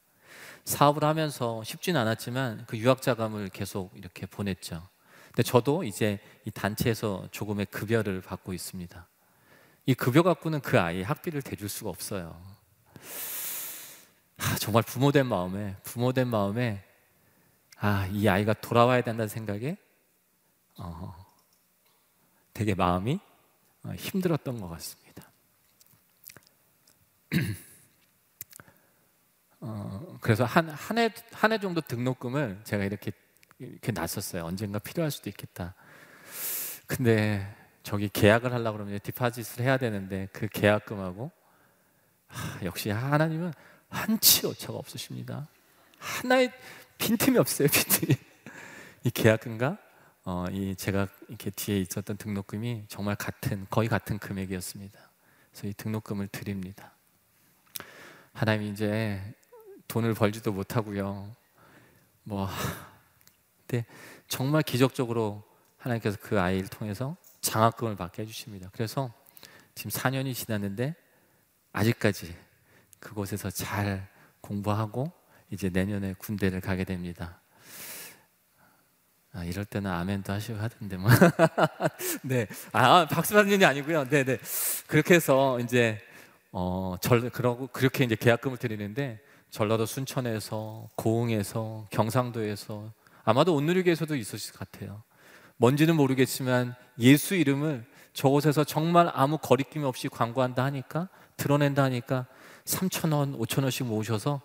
사업을 0.63 1.03
하면서 1.03 1.63
쉽지는 1.63 2.01
않았지만 2.01 2.65
그 2.65 2.77
유학 2.77 3.01
자금을 3.03 3.49
계속 3.49 3.91
이렇게 3.95 4.25
보냈죠. 4.25 4.87
근데 5.27 5.43
저도 5.43 5.83
이제 5.83 6.19
이 6.45 6.51
단체에서 6.51 7.27
조금의 7.29 7.67
급여를 7.67 8.21
받고 8.21 8.53
있습니다. 8.53 9.07
이 9.85 9.93
급여 9.93 10.23
갖고는 10.23 10.61
그 10.61 10.79
아이의 10.79 11.03
학비를 11.03 11.43
대줄 11.43 11.69
수가 11.69 11.91
없어요. 11.91 12.41
아, 14.37 14.55
정말 14.59 14.81
부모된 14.81 15.27
마음에 15.27 15.75
부모된 15.83 16.27
마음에 16.27 16.83
아, 17.77 18.07
이 18.07 18.27
아이가 18.27 18.53
돌아와야 18.53 19.01
된다는 19.01 19.27
생각에 19.27 19.77
어, 20.77 21.15
되게 22.53 22.73
마음이 22.73 23.19
어, 23.83 23.93
힘들었던 23.93 24.59
것 24.59 24.69
같습니다. 24.69 25.04
어, 29.61 30.17
그래서 30.21 30.43
한 30.45 30.69
한 30.69 30.97
해 30.97 31.09
한 31.33 31.51
해 31.51 31.59
정도 31.59 31.81
등록금을 31.81 32.61
제가 32.63 32.83
이렇게 32.83 33.11
이렇게 33.59 33.91
놨었어요. 33.91 34.43
언젠가 34.43 34.79
필요할 34.79 35.11
수도 35.11 35.29
있겠다. 35.29 35.73
근데 36.87 37.55
저기 37.83 38.09
계약을 38.09 38.51
하려고 38.53 38.77
그러면 38.77 38.99
디파짓을 39.01 39.63
해야 39.63 39.77
되는데 39.77 40.27
그 40.33 40.47
계약금하고 40.47 41.31
아, 42.27 42.35
하, 42.35 42.65
역시 42.65 42.89
하나님은 42.89 43.53
한치 43.89 44.45
오차가 44.45 44.73
없으십니다. 44.77 45.47
하나의 45.99 46.51
빈틈이 46.97 47.37
없어요, 47.37 47.67
빈틈이. 47.71 48.15
이 49.05 49.09
계약금과 49.11 49.77
어, 50.25 50.45
이 50.51 50.75
제가 50.75 51.07
이렇게 51.29 51.51
뒤에 51.51 51.79
있었던 51.79 52.17
등록금이 52.17 52.85
정말 52.87 53.15
같은 53.15 53.67
거의 53.69 53.87
같은 53.87 54.17
금액이었습니다. 54.17 54.99
그래서 55.51 55.67
이 55.67 55.73
등록금을 55.73 56.27
드립니다. 56.29 56.94
하나님 58.35 58.73
이제 58.73 59.21
돈을 59.87 60.13
벌지도 60.13 60.51
못하고요. 60.51 61.33
뭐 62.23 62.49
근데 63.65 63.85
정말 64.27 64.61
기적적으로 64.61 65.41
하나님께서 65.77 66.17
그 66.21 66.41
아이를 66.41 66.67
통해서 66.67 67.15
장학금을 67.39 67.95
받게 67.95 68.23
해주십니다. 68.23 68.69
그래서 68.73 69.09
지금 69.73 69.89
4년이 69.89 70.35
지났는데 70.35 70.95
아직까지 71.71 72.35
그곳에서 72.99 73.49
잘 73.49 74.05
공부하고 74.41 75.13
이제 75.49 75.69
내년에 75.69 76.13
군대를 76.17 76.59
가게 76.59 76.83
됩니다. 76.83 77.39
아, 79.31 79.45
이럴 79.45 79.63
때는 79.63 79.89
아멘도 79.89 80.33
하시고 80.33 80.59
하던데 80.59 80.97
뭐. 80.97 81.09
네, 82.23 82.47
아 82.73 83.07
박수 83.07 83.33
받는 83.33 83.53
일이 83.53 83.65
아니고요. 83.65 84.09
네, 84.09 84.25
네. 84.25 84.37
그렇게 84.87 85.13
해서 85.13 85.57
이제 85.61 86.01
어, 86.57 86.95
절 87.01 87.29
그러고 87.31 87.67
그렇게 87.67 88.05
이제 88.05 88.15
계약금을 88.15 88.55
드리는데 88.57 89.19
전라도 89.49 89.85
순천에서 89.85 90.89
고흥에서 90.95 91.87
경상도에서 91.89 92.93
아마도 93.25 93.53
온누리교에서도 93.55 94.15
있었을 94.15 94.53
것 94.53 94.59
같아요. 94.71 95.03
뭔지는 95.57 95.97
모르겠지만 95.97 96.73
예수 96.99 97.35
이름을 97.35 97.85
저곳에서 98.13 98.63
정말 98.63 99.11
아무 99.13 99.37
거리낌 99.37 99.83
없이 99.83 100.07
광고한다 100.07 100.63
하니까 100.63 101.09
드러낸다 101.35 101.83
하니까 101.83 102.25
3천 102.63 103.13
원, 103.13 103.37
5천 103.37 103.63
원씩 103.63 103.85
모으셔서 103.87 104.39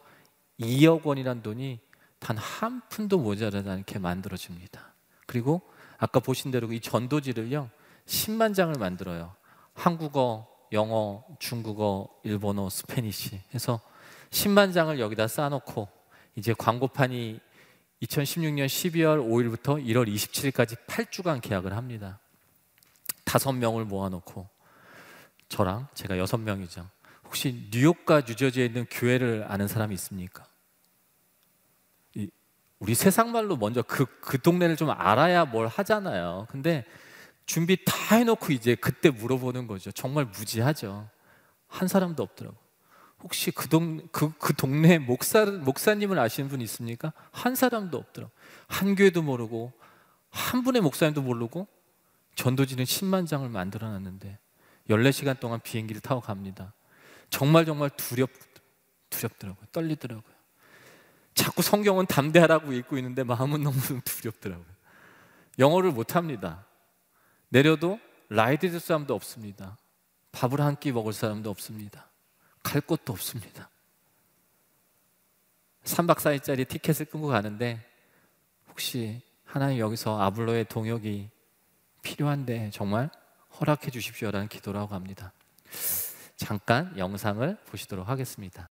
2억 0.58 1.04
원이란 1.04 1.42
돈이 1.42 1.78
단 2.18 2.36
한 2.36 2.82
푼도 2.88 3.18
모자라지 3.18 3.68
않게 3.70 4.00
만들어집니다. 4.00 4.94
그리고 5.26 5.62
아까 5.96 6.18
보신 6.18 6.50
대로 6.50 6.72
이 6.72 6.80
전도지를요 6.80 7.70
10만 8.06 8.52
장을 8.52 8.74
만들어요. 8.74 9.32
한국어, 9.74 10.49
영어, 10.72 11.24
중국어, 11.38 12.08
일본어, 12.22 12.68
스페니시 12.68 13.40
해서 13.54 13.80
10만 14.30 14.72
장을 14.72 14.98
여기다 14.98 15.26
쌓아놓고 15.26 15.88
이제 16.36 16.54
광고판이 16.56 17.40
2016년 18.02 18.66
12월 18.66 19.20
5일부터 19.20 19.84
1월 19.84 20.12
27일까지 20.12 20.76
8주간 20.86 21.40
계약을 21.40 21.76
합니다. 21.76 22.20
다섯 23.24 23.52
명을 23.52 23.84
모아놓고 23.84 24.48
저랑 25.48 25.88
제가 25.94 26.18
여섯 26.18 26.38
명이죠. 26.38 26.88
혹시 27.24 27.68
뉴욕과 27.72 28.22
뉴저지에 28.26 28.66
있는 28.66 28.86
교회를 28.90 29.44
아는 29.48 29.68
사람이 29.68 29.94
있습니까? 29.94 30.46
우리 32.80 32.94
세상 32.94 33.30
말로 33.30 33.56
먼저 33.56 33.82
그, 33.82 34.06
그 34.20 34.40
동네를 34.40 34.76
좀 34.76 34.90
알아야 34.90 35.44
뭘 35.44 35.68
하잖아요. 35.68 36.46
근데 36.50 36.84
준비 37.50 37.76
다 37.84 38.14
해놓고 38.14 38.52
이제 38.52 38.76
그때 38.76 39.10
물어보는 39.10 39.66
거죠. 39.66 39.90
정말 39.90 40.24
무지하죠. 40.24 41.08
한 41.66 41.88
사람도 41.88 42.22
없더라고. 42.22 42.56
혹시 43.24 43.50
그 43.50 43.68
동, 43.68 44.06
그, 44.12 44.32
그 44.38 44.54
동네 44.54 44.98
목사, 45.00 45.44
목사님을 45.44 46.16
아시는 46.16 46.48
분 46.48 46.60
있습니까? 46.60 47.12
한 47.32 47.56
사람도 47.56 47.98
없더라고. 47.98 48.32
한 48.68 48.94
교회도 48.94 49.22
모르고, 49.22 49.72
한 50.30 50.62
분의 50.62 50.80
목사님도 50.80 51.22
모르고, 51.22 51.66
전도지는 52.36 52.84
10만 52.84 53.26
장을 53.26 53.48
만들어 53.48 53.88
놨는데, 53.88 54.38
14시간 54.88 55.40
동안 55.40 55.58
비행기를 55.58 56.00
타고 56.00 56.20
갑니다. 56.20 56.72
정말 57.30 57.64
정말 57.64 57.90
두렵, 57.90 58.30
두렵더라고요. 59.10 59.66
떨리더라고요. 59.72 60.34
자꾸 61.34 61.62
성경은 61.62 62.06
담대하라고 62.06 62.72
읽고 62.74 62.96
있는데 62.98 63.24
마음은 63.24 63.64
너무 63.64 63.76
두렵더라고요. 64.04 64.66
영어를 65.58 65.90
못 65.90 66.14
합니다. 66.14 66.64
내려도 67.50 67.98
라이드 68.28 68.70
줄 68.70 68.80
사람도 68.80 69.14
없습니다. 69.14 69.76
밥을 70.32 70.60
한 70.60 70.76
끼 70.76 70.92
먹을 70.92 71.12
사람도 71.12 71.50
없습니다. 71.50 72.06
갈 72.62 72.80
곳도 72.80 73.12
없습니다. 73.12 73.68
3박 75.84 76.18
4일짜리 76.18 76.68
티켓을 76.68 77.06
끊고 77.06 77.26
가는데 77.28 77.84
혹시 78.68 79.20
하나님 79.44 79.78
여기서 79.78 80.20
아블로의 80.20 80.66
동역이 80.66 81.28
필요한데 82.02 82.70
정말 82.70 83.10
허락해 83.58 83.90
주십시오라는 83.90 84.46
기도를 84.48 84.78
하고 84.78 84.90
갑니다. 84.90 85.32
잠깐 86.36 86.96
영상을 86.96 87.58
보시도록 87.66 88.08
하겠습니다. 88.08 88.68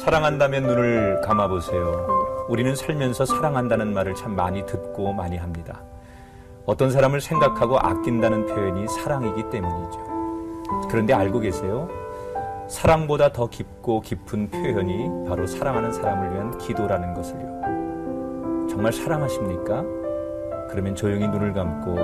사랑한다면 0.00 0.62
눈을 0.62 1.20
감아보세요. 1.20 2.46
우리는 2.48 2.74
살면서 2.74 3.26
사랑한다는 3.26 3.92
말을 3.92 4.14
참 4.14 4.34
많이 4.34 4.64
듣고 4.64 5.12
많이 5.12 5.36
합니다. 5.36 5.82
어떤 6.64 6.90
사람을 6.90 7.20
생각하고 7.20 7.78
아낀다는 7.78 8.46
표현이 8.46 8.88
사랑이기 8.88 9.50
때문이죠. 9.50 10.88
그런데 10.88 11.12
알고 11.12 11.40
계세요? 11.40 11.86
사랑보다 12.66 13.32
더 13.32 13.48
깊고 13.48 14.00
깊은 14.00 14.50
표현이 14.50 15.28
바로 15.28 15.46
사랑하는 15.46 15.92
사람을 15.92 16.32
위한 16.32 16.56
기도라는 16.56 17.12
것을요. 17.12 18.68
정말 18.70 18.94
사랑하십니까? 18.94 19.84
그러면 20.70 20.94
조용히 20.94 21.28
눈을 21.28 21.52
감고 21.52 21.98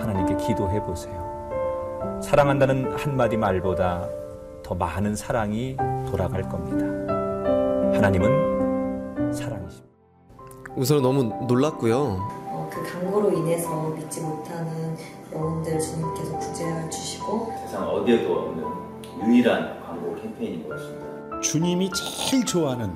하나님께 0.00 0.36
기도해 0.46 0.80
보세요. 0.84 2.20
사랑한다는 2.22 2.96
한마디 2.96 3.36
말보다 3.36 4.06
더 4.62 4.76
많은 4.76 5.16
사랑이 5.16 5.76
돌아갈 6.08 6.42
겁니다. 6.42 7.01
하나님은 7.94 9.32
사랑이십니다. 9.32 9.92
우선 10.76 11.02
너무 11.02 11.24
놀랐고요. 11.46 11.96
어, 11.98 12.70
그 12.72 12.82
강고로 12.82 13.32
인해서 13.32 13.90
믿지 13.90 14.20
못하는 14.22 14.96
영혼들 15.32 15.78
주님께서 15.78 16.38
구제해 16.38 16.88
주시고 16.90 17.52
세상 17.60 17.88
어디에도 17.88 18.32
없는 18.32 18.64
유일한 19.26 19.82
광고 19.82 20.14
캠페인인 20.16 20.68
것 20.68 20.76
같습니다. 20.76 21.40
주님이 21.40 21.90
제일 21.90 22.44
좋아하는 22.44 22.94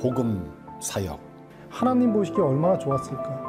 복음 0.00 0.50
사역. 0.80 1.18
하나님 1.70 2.12
보시기에 2.12 2.42
얼마나 2.42 2.76
좋았을까. 2.78 3.47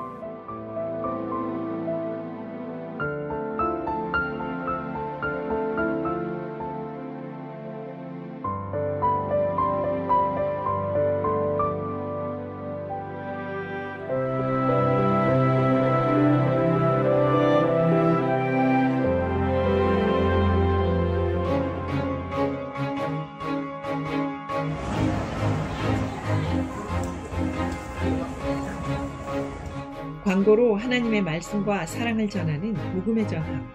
하나님의 30.79 31.21
말씀과 31.21 31.85
사랑을 31.85 32.29
전하는 32.29 32.73
복음의 32.93 33.27
전함. 33.27 33.69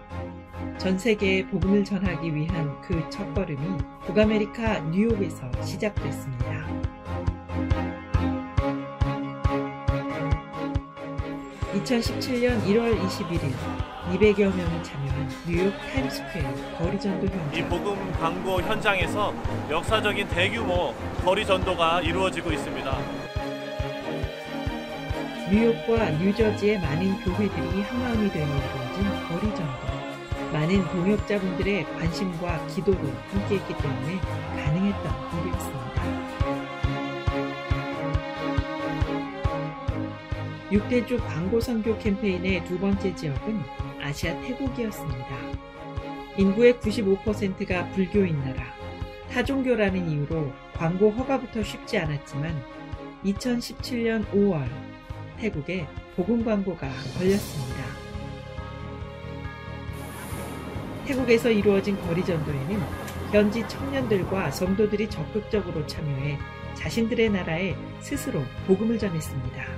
전 0.77 0.97
세계에 0.97 1.45
복음을 1.47 1.85
전하기 1.85 2.35
위한 2.35 2.81
그 2.81 3.07
첫걸음이 3.09 3.77
북아메리카 4.05 4.79
뉴욕에서 4.91 5.49
시작됐습니다. 5.63 6.65
2017년 11.75 12.63
1월 12.65 12.99
21일 12.99 13.53
200여 14.13 14.55
명이 14.55 14.83
참여한 14.83 15.29
뉴욕 15.47 15.73
타임스퀘어 15.77 16.77
거리 16.77 16.99
전도 16.99 17.27
현장. 17.27 17.53
이 17.53 17.63
복음 17.63 18.11
광고 18.13 18.61
현장에서 18.61 19.33
역사적인 19.69 20.27
대규모 20.29 20.93
거리 21.23 21.45
전도가 21.45 22.01
이루어지고 22.01 22.51
있습니다. 22.51 23.24
뉴욕과 25.47 26.09
뉴저지의 26.09 26.79
많은 26.79 27.19
교회들이 27.21 27.81
한마음이 27.83 28.31
되어 28.31 28.47
이루어진 28.47 29.03
거리 29.29 29.55
전도. 29.55 29.95
많은 30.51 30.83
동역자분들의 30.87 31.83
관심과 31.83 32.65
기도로 32.65 32.97
함께했기 32.97 33.77
때문에 33.77 34.19
가능했던 34.63 35.13
일이었습니다. 35.37 35.95
육대주 40.71 41.17
광고 41.19 41.59
선교 41.59 41.95
캠페인의 41.99 42.65
두 42.65 42.79
번째 42.79 43.13
지역은 43.13 43.61
아시아 44.01 44.41
태국이었습니다. 44.41 45.27
인구의 46.37 46.73
95%가 46.73 47.87
불교인 47.91 48.39
나라, 48.39 48.63
타종교라는 49.31 50.09
이유로 50.09 50.51
광고 50.73 51.11
허가부터 51.11 51.61
쉽지 51.61 51.99
않았지만 51.99 52.63
2017년 53.23 54.25
5월 54.31 54.94
태국에 55.39 55.87
복음 56.15 56.43
광고가 56.43 56.89
걸렸습니다. 57.17 57.83
태국에서 61.05 61.51
이루어진 61.51 61.99
거리 62.01 62.25
전도에는 62.25 62.79
현지 63.31 63.67
청년들과 63.67 64.51
성도들이 64.51 65.09
적극적으로 65.09 65.85
참여해 65.85 66.37
자신들의 66.73 67.29
나라에 67.29 67.75
스스로 67.99 68.41
복음을 68.65 68.97
전했습니다. 68.97 69.74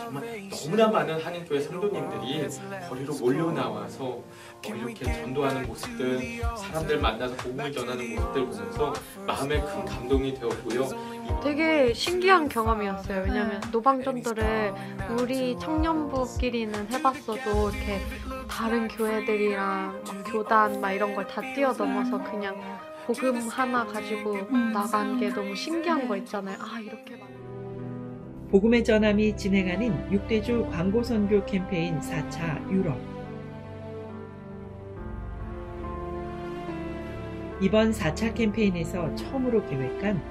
정말 0.00 0.48
너무나 0.50 0.88
많은 0.88 1.20
한인교회 1.20 1.60
성도님들이 1.60 2.48
거리로 2.88 3.14
몰려 3.18 3.50
나와서 3.52 4.04
어, 4.04 4.22
이렇게 4.64 5.04
전도하는 5.12 5.66
모습들 5.66 6.40
사람들 6.56 6.98
만나서 7.00 7.36
복음을 7.36 7.72
전하는 7.72 8.14
모습들 8.14 8.46
보면서 8.46 8.92
마음에 9.26 9.60
큰 9.60 9.84
감동이 9.84 10.34
되었고요. 10.34 11.16
되게 11.42 11.92
신기한 11.92 12.48
경험이었어요. 12.48 13.22
왜냐면 13.26 13.60
노방전도를 13.72 14.72
우리 15.18 15.56
청년부끼리는 15.58 16.92
해봤어도 16.92 17.70
이렇게 17.70 18.00
다른 18.48 18.88
교회들이랑 18.88 20.02
막 20.06 20.22
교단 20.24 20.80
막 20.80 20.92
이런 20.92 21.14
걸 21.14 21.26
다 21.26 21.40
뛰어넘어서 21.54 22.22
그냥 22.22 22.56
복음 23.06 23.48
하나 23.48 23.84
가지고 23.84 24.36
나간 24.72 25.18
게 25.18 25.28
너무 25.30 25.54
신기한 25.54 26.06
거 26.08 26.16
있잖아요. 26.16 26.56
아 26.60 26.78
이렇게 26.80 27.16
막. 27.16 27.28
복음의 28.50 28.84
전함이 28.84 29.36
진행하는 29.36 30.12
육대주 30.12 30.68
광고 30.70 31.02
선교 31.02 31.44
캠페인 31.46 31.98
4차 31.98 32.70
유럽. 32.70 32.96
이번 37.60 37.90
4차 37.90 38.32
캠페인에서 38.34 39.12
처음으로 39.16 39.66
계획한 39.66 40.22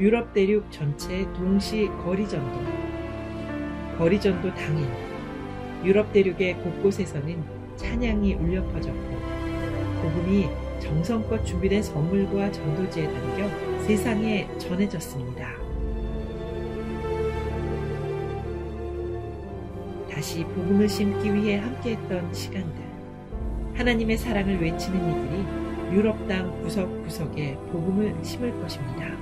유럽 0.00 0.32
대륙 0.34 0.68
전체 0.72 1.24
동시 1.34 1.86
거리 2.02 2.28
전도. 2.28 2.58
거리 3.96 4.20
전도 4.20 4.52
당일 4.52 4.88
유럽 5.84 6.12
대륙의 6.12 6.54
곳곳에서는 6.54 7.44
찬양이 7.76 8.34
울려 8.34 8.66
퍼졌고 8.72 9.10
복음이 10.02 10.48
정성껏 10.80 11.46
준비된 11.46 11.84
선물과 11.84 12.50
전도지에 12.50 13.04
담겨 13.12 13.48
세상에 13.82 14.48
전해졌습니다. 14.58 15.59
다시 20.20 20.44
복음을 20.44 20.86
심기 20.86 21.32
위해 21.32 21.56
함께했던 21.56 22.34
시간들. 22.34 22.84
하나님의 23.72 24.18
사랑을 24.18 24.60
외치는 24.60 24.98
이들이 25.00 25.96
유럽 25.96 26.28
땅 26.28 26.60
구석구석에 26.60 27.54
복음을 27.72 28.14
심을 28.22 28.52
것입니다. 28.60 29.19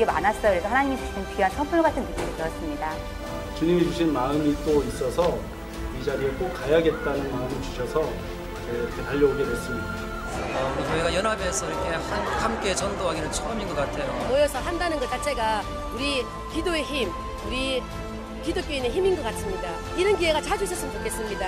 게 0.00 0.04
많았어요. 0.06 0.42
그래서 0.52 0.68
하나님이 0.68 0.96
주신 0.96 1.36
귀한 1.36 1.50
선물 1.52 1.82
같은 1.82 2.02
느낌이 2.02 2.34
들었습니다. 2.36 2.94
주님이 3.58 3.84
주신 3.84 4.12
마음이 4.12 4.56
또 4.64 4.82
있어서 4.84 5.38
이 6.00 6.04
자리에 6.04 6.28
꼭 6.30 6.52
가야겠다는 6.54 7.30
마음을 7.30 7.62
주셔서 7.62 8.08
이렇게 8.72 9.02
달려오게 9.04 9.44
됐습니다. 9.44 9.86
어, 10.56 10.74
우리 10.78 10.84
교회가 10.88 11.14
연합해서 11.14 11.66
이렇게 11.66 11.88
한- 11.90 12.00
함께 12.26 12.74
전도하기는 12.74 13.30
처음인 13.30 13.68
것 13.68 13.74
같아요. 13.76 14.10
모여서 14.28 14.58
한다는 14.60 14.98
것 14.98 15.10
자체가 15.10 15.62
우리 15.94 16.24
기도의 16.54 16.82
힘, 16.84 17.10
우리 17.46 17.82
기독교인의 18.42 18.90
힘인 18.90 19.16
것 19.16 19.22
같습니다. 19.24 19.68
이런 19.98 20.16
기회가 20.16 20.40
자주 20.40 20.64
있었으면 20.64 20.94
좋겠습니다. 20.94 21.46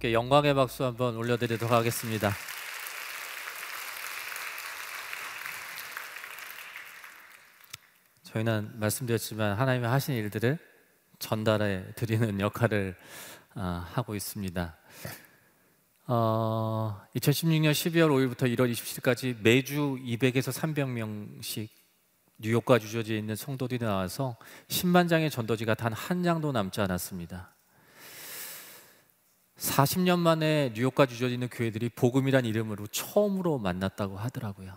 하나님께 0.00 0.12
영광의 0.12 0.54
박수 0.54 0.84
한번 0.84 1.14
올려드리도록 1.16 1.70
하겠습니다. 1.70 2.32
저희는 8.22 8.78
말씀드렸지만 8.78 9.58
하나님이 9.58 9.86
하신 9.86 10.14
일들을 10.16 10.58
전달해 11.18 11.84
드리는 11.94 12.40
역할을 12.40 12.96
아, 13.54 13.86
하고 13.92 14.14
있습니다. 14.14 14.76
어, 16.06 17.00
2016년 17.16 17.70
12월 17.72 18.08
5일부터 18.08 18.52
1월 18.56 18.72
27일까지 18.72 19.40
매주 19.42 19.98
200에서 20.02 20.50
300명씩 20.52 21.68
뉴욕과 22.38 22.78
뉴저지에 22.78 23.18
있는 23.18 23.36
성도들이 23.36 23.84
나와서 23.84 24.36
10만 24.68 25.08
장의 25.08 25.30
전도지가 25.30 25.74
단 25.74 25.92
한 25.92 26.22
장도 26.22 26.52
남지 26.52 26.80
않았습니다. 26.80 27.54
40년 29.60 30.18
만에 30.18 30.72
뉴욕과 30.74 31.04
뉴저지 31.04 31.34
있는 31.34 31.48
교회들이 31.48 31.90
복음이란 31.90 32.46
이름으로 32.46 32.86
처음으로 32.86 33.58
만났다고 33.58 34.16
하더라고요. 34.16 34.76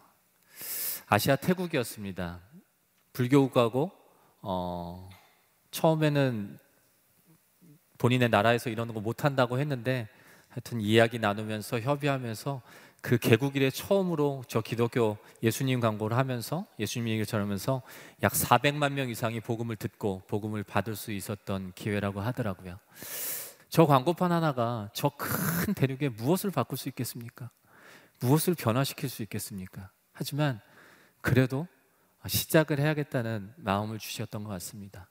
아시아 1.07 1.37
태국이었습니다. 1.37 2.41
불교 3.13 3.41
국가고 3.43 3.91
어, 4.41 5.09
처음에는 5.71 6.59
본인의 7.97 8.27
나라에서 8.27 8.69
이런 8.69 8.93
거 8.93 8.99
못한다고 8.99 9.57
했는데 9.57 10.09
하여튼 10.49 10.81
이야기 10.81 11.17
나누면서 11.17 11.79
협의하면서 11.79 12.61
그 13.01 13.17
개국 13.17 13.55
이래 13.55 13.69
처음으로 13.69 14.43
저 14.47 14.59
기독교 14.59 15.17
예수님 15.41 15.79
광고를 15.79 16.17
하면서 16.17 16.65
예수님 16.77 17.07
얘기를 17.07 17.25
전하면서 17.25 17.81
약 18.23 18.33
400만 18.33 18.93
명 18.93 19.09
이상이 19.09 19.39
복음을 19.39 19.77
듣고 19.77 20.23
복음을 20.27 20.63
받을 20.63 20.95
수 20.95 21.11
있었던 21.13 21.71
기회라고 21.73 22.19
하더라고요. 22.19 22.79
저 23.73 23.87
광고판 23.87 24.31
하나가 24.31 24.87
저 24.93 25.09
큰 25.17 25.73
대륙에 25.73 26.07
무엇을 26.07 26.51
바꿀 26.51 26.77
수 26.77 26.89
있겠습니까? 26.89 27.49
무엇을 28.19 28.53
변화시킬 28.53 29.09
수 29.09 29.23
있겠습니까? 29.23 29.89
하지만 30.11 30.61
그래도 31.21 31.67
시작을 32.27 32.77
해야겠다는 32.77 33.51
마음을 33.57 33.97
주셨던 33.97 34.43
것 34.43 34.51
같습니다. 34.51 35.09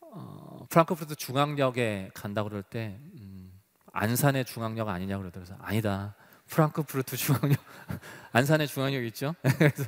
어, 0.00 0.66
프랑크푸르트 0.70 1.16
중앙역에 1.16 2.12
간다 2.14 2.42
그럴 2.44 2.62
때 2.62 2.98
음, 3.16 3.60
안산의 3.92 4.46
중앙역 4.46 4.88
아니냐 4.88 5.18
그러더라고요. 5.18 5.58
아니다. 5.60 6.14
프랑크푸르트 6.46 7.18
중앙역 7.18 7.58
안산의 8.32 8.68
중앙역 8.68 9.04
있죠. 9.08 9.34
그래서 9.58 9.84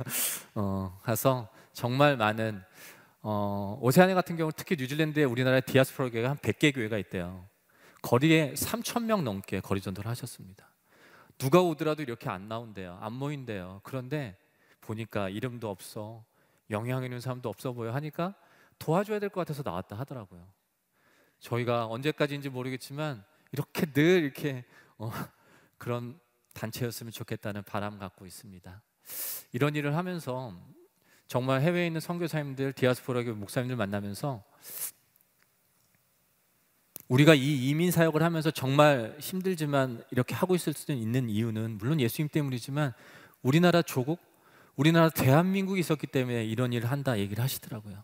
어, 0.54 1.00
가서 1.02 1.48
정말 1.72 2.18
많은 2.18 2.62
어, 3.26 3.78
오세아니 3.80 4.12
같은 4.12 4.36
경우 4.36 4.52
특히 4.54 4.76
뉴질랜드에 4.78 5.24
우리나라의 5.24 5.62
디아스포라 5.62 6.10
교회가 6.10 6.28
한 6.28 6.36
100개 6.36 6.74
교회가 6.74 6.98
있대요. 6.98 7.46
거리에 8.02 8.52
3천 8.52 9.04
명 9.04 9.24
넘게 9.24 9.60
거리 9.60 9.80
전도를 9.80 10.10
하셨습니다. 10.10 10.68
누가 11.38 11.62
오더라도 11.62 12.02
이렇게 12.02 12.28
안 12.28 12.48
나온대요. 12.48 12.98
안 13.00 13.14
모인대요. 13.14 13.80
그런데 13.82 14.36
보니까 14.82 15.30
이름도 15.30 15.70
없어 15.70 16.22
영향 16.68 17.02
있는 17.02 17.18
사람도 17.18 17.48
없어 17.48 17.72
보여 17.72 17.92
하니까 17.94 18.34
도와줘야 18.78 19.18
될 19.20 19.30
것 19.30 19.40
같아서 19.40 19.62
나왔다 19.64 19.96
하더라고요. 19.96 20.46
저희가 21.40 21.86
언제까지인지 21.86 22.50
모르겠지만 22.50 23.24
이렇게 23.52 23.86
늘 23.86 24.22
이렇게 24.24 24.66
어, 24.98 25.10
그런 25.78 26.20
단체였으면 26.52 27.10
좋겠다는 27.10 27.62
바람 27.62 27.98
갖고 27.98 28.26
있습니다. 28.26 28.82
이런 29.52 29.74
일을 29.76 29.96
하면서 29.96 30.54
정말 31.26 31.62
해외에 31.62 31.86
있는 31.86 32.00
선교사님들, 32.00 32.74
디아스포라 32.74 33.24
교 33.24 33.34
목사님들 33.34 33.76
만나면서 33.76 34.42
우리가 37.08 37.34
이 37.34 37.68
이민 37.68 37.90
사역을 37.90 38.22
하면서 38.22 38.50
정말 38.50 39.16
힘들지만 39.20 40.02
이렇게 40.10 40.34
하고 40.34 40.54
있을 40.54 40.72
수 40.72 40.92
있는 40.92 41.28
이유는 41.28 41.78
물론 41.78 42.00
예수님 42.00 42.28
때문이지만 42.28 42.92
우리나라 43.42 43.82
조국, 43.82 44.20
우리나라 44.76 45.10
대한민국이 45.10 45.80
있었기 45.80 46.06
때문에 46.06 46.44
이런 46.44 46.72
일을 46.72 46.90
한다 46.90 47.18
얘기를 47.18 47.42
하시더라고요. 47.44 48.02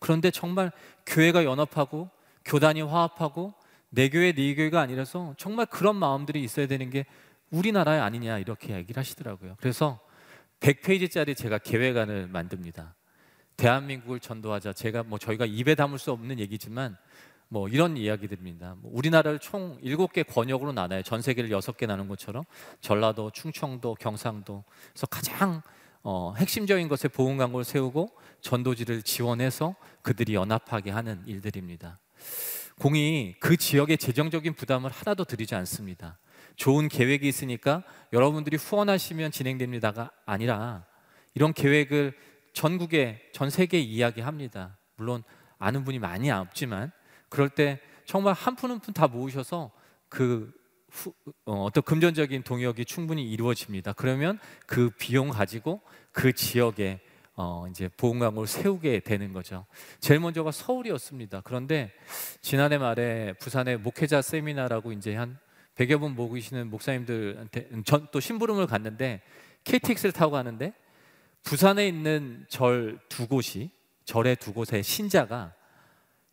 그런데 0.00 0.30
정말 0.30 0.72
교회가 1.06 1.44
연합하고 1.44 2.10
교단이 2.44 2.82
화합하고 2.82 3.54
내 3.88 4.08
교회 4.08 4.32
네 4.32 4.54
교회가 4.54 4.80
아니라서 4.80 5.34
정말 5.38 5.66
그런 5.66 5.96
마음들이 5.96 6.42
있어야 6.42 6.66
되는 6.66 6.90
게 6.90 7.06
우리나라에 7.50 8.00
아니냐 8.00 8.38
이렇게 8.38 8.74
얘기를 8.74 8.98
하시더라고요. 8.98 9.56
그래서 9.60 10.00
100페이지짜리 10.60 11.36
제가 11.36 11.58
계획안을 11.58 12.28
만듭니다. 12.28 12.94
대한민국을 13.56 14.20
전도하자. 14.20 14.72
제가 14.72 15.02
뭐 15.02 15.18
저희가 15.18 15.46
입에 15.46 15.74
담을 15.74 15.98
수 15.98 16.10
없는 16.12 16.38
얘기지만 16.38 16.96
뭐 17.48 17.68
이런 17.68 17.96
이야기들입니다. 17.96 18.76
뭐 18.80 18.90
우리나라를 18.94 19.38
총 19.38 19.78
7개 19.82 20.26
권역으로 20.26 20.72
나눠요. 20.72 21.02
전 21.02 21.22
세계를 21.22 21.50
6개 21.50 21.86
나눈 21.86 22.08
것처럼 22.08 22.44
전라도, 22.80 23.30
충청도, 23.30 23.94
경상도. 24.00 24.64
그래서 24.92 25.06
가장 25.06 25.62
어, 26.02 26.34
핵심적인 26.36 26.88
것에 26.88 27.08
보훈 27.08 27.36
광고를 27.38 27.64
세우고 27.64 28.10
전도지를 28.42 29.02
지원해서 29.02 29.74
그들이 30.02 30.34
연합하게 30.34 30.90
하는 30.90 31.22
일들입니다. 31.26 31.98
공이 32.80 33.36
그 33.40 33.56
지역의 33.56 33.98
재정적인 33.98 34.54
부담을 34.54 34.90
하나도 34.90 35.24
드리지 35.24 35.54
않습니다. 35.54 36.18
좋은 36.56 36.88
계획이 36.88 37.26
있으니까 37.28 37.82
여러분들이 38.12 38.56
후원하시면 38.56 39.30
진행됩니다가 39.32 40.10
아니라 40.26 40.84
이런 41.34 41.52
계획을 41.52 42.14
전국에 42.52 43.30
전 43.32 43.50
세계에 43.50 43.80
이야기합니다. 43.80 44.78
물론 44.96 45.22
아는 45.58 45.84
분이 45.84 45.98
많이 45.98 46.30
없지만 46.30 46.92
그럴 47.28 47.48
때 47.48 47.80
정말 48.04 48.34
한 48.34 48.54
푼 48.54 48.70
한 48.70 48.80
푼 48.80 48.94
다 48.94 49.08
모으셔서 49.08 49.72
그 50.08 50.52
후, 50.90 51.12
어, 51.44 51.68
떤 51.74 51.82
금전적인 51.82 52.44
동역이 52.44 52.84
충분히 52.84 53.28
이루어집니다. 53.28 53.94
그러면 53.94 54.38
그 54.66 54.90
비용 54.90 55.30
가지고 55.30 55.80
그 56.12 56.32
지역에 56.32 57.00
어, 57.36 57.66
이제 57.68 57.88
보험 57.96 58.20
광고를 58.20 58.46
세우게 58.46 59.00
되는 59.00 59.32
거죠. 59.32 59.66
제일 59.98 60.20
먼저가 60.20 60.52
서울이었습니다. 60.52 61.40
그런데 61.40 61.92
지난해 62.40 62.78
말에 62.78 63.32
부산에 63.40 63.76
목회자 63.76 64.22
세미나라고 64.22 64.92
이제 64.92 65.16
한 65.16 65.36
100여 65.76 65.98
분 66.00 66.14
모이시는 66.14 66.70
목사님들한테 66.70 67.68
전 67.84 68.08
또 68.12 68.20
심부름을 68.20 68.66
갔는데 68.66 69.22
KTX를 69.64 70.12
타고 70.12 70.32
가는데 70.32 70.72
부산에 71.42 71.86
있는 71.88 72.46
절 72.48 72.98
두 73.08 73.26
곳이 73.26 73.70
절의 74.04 74.36
두 74.36 74.52
곳의 74.52 74.82
신자가 74.82 75.54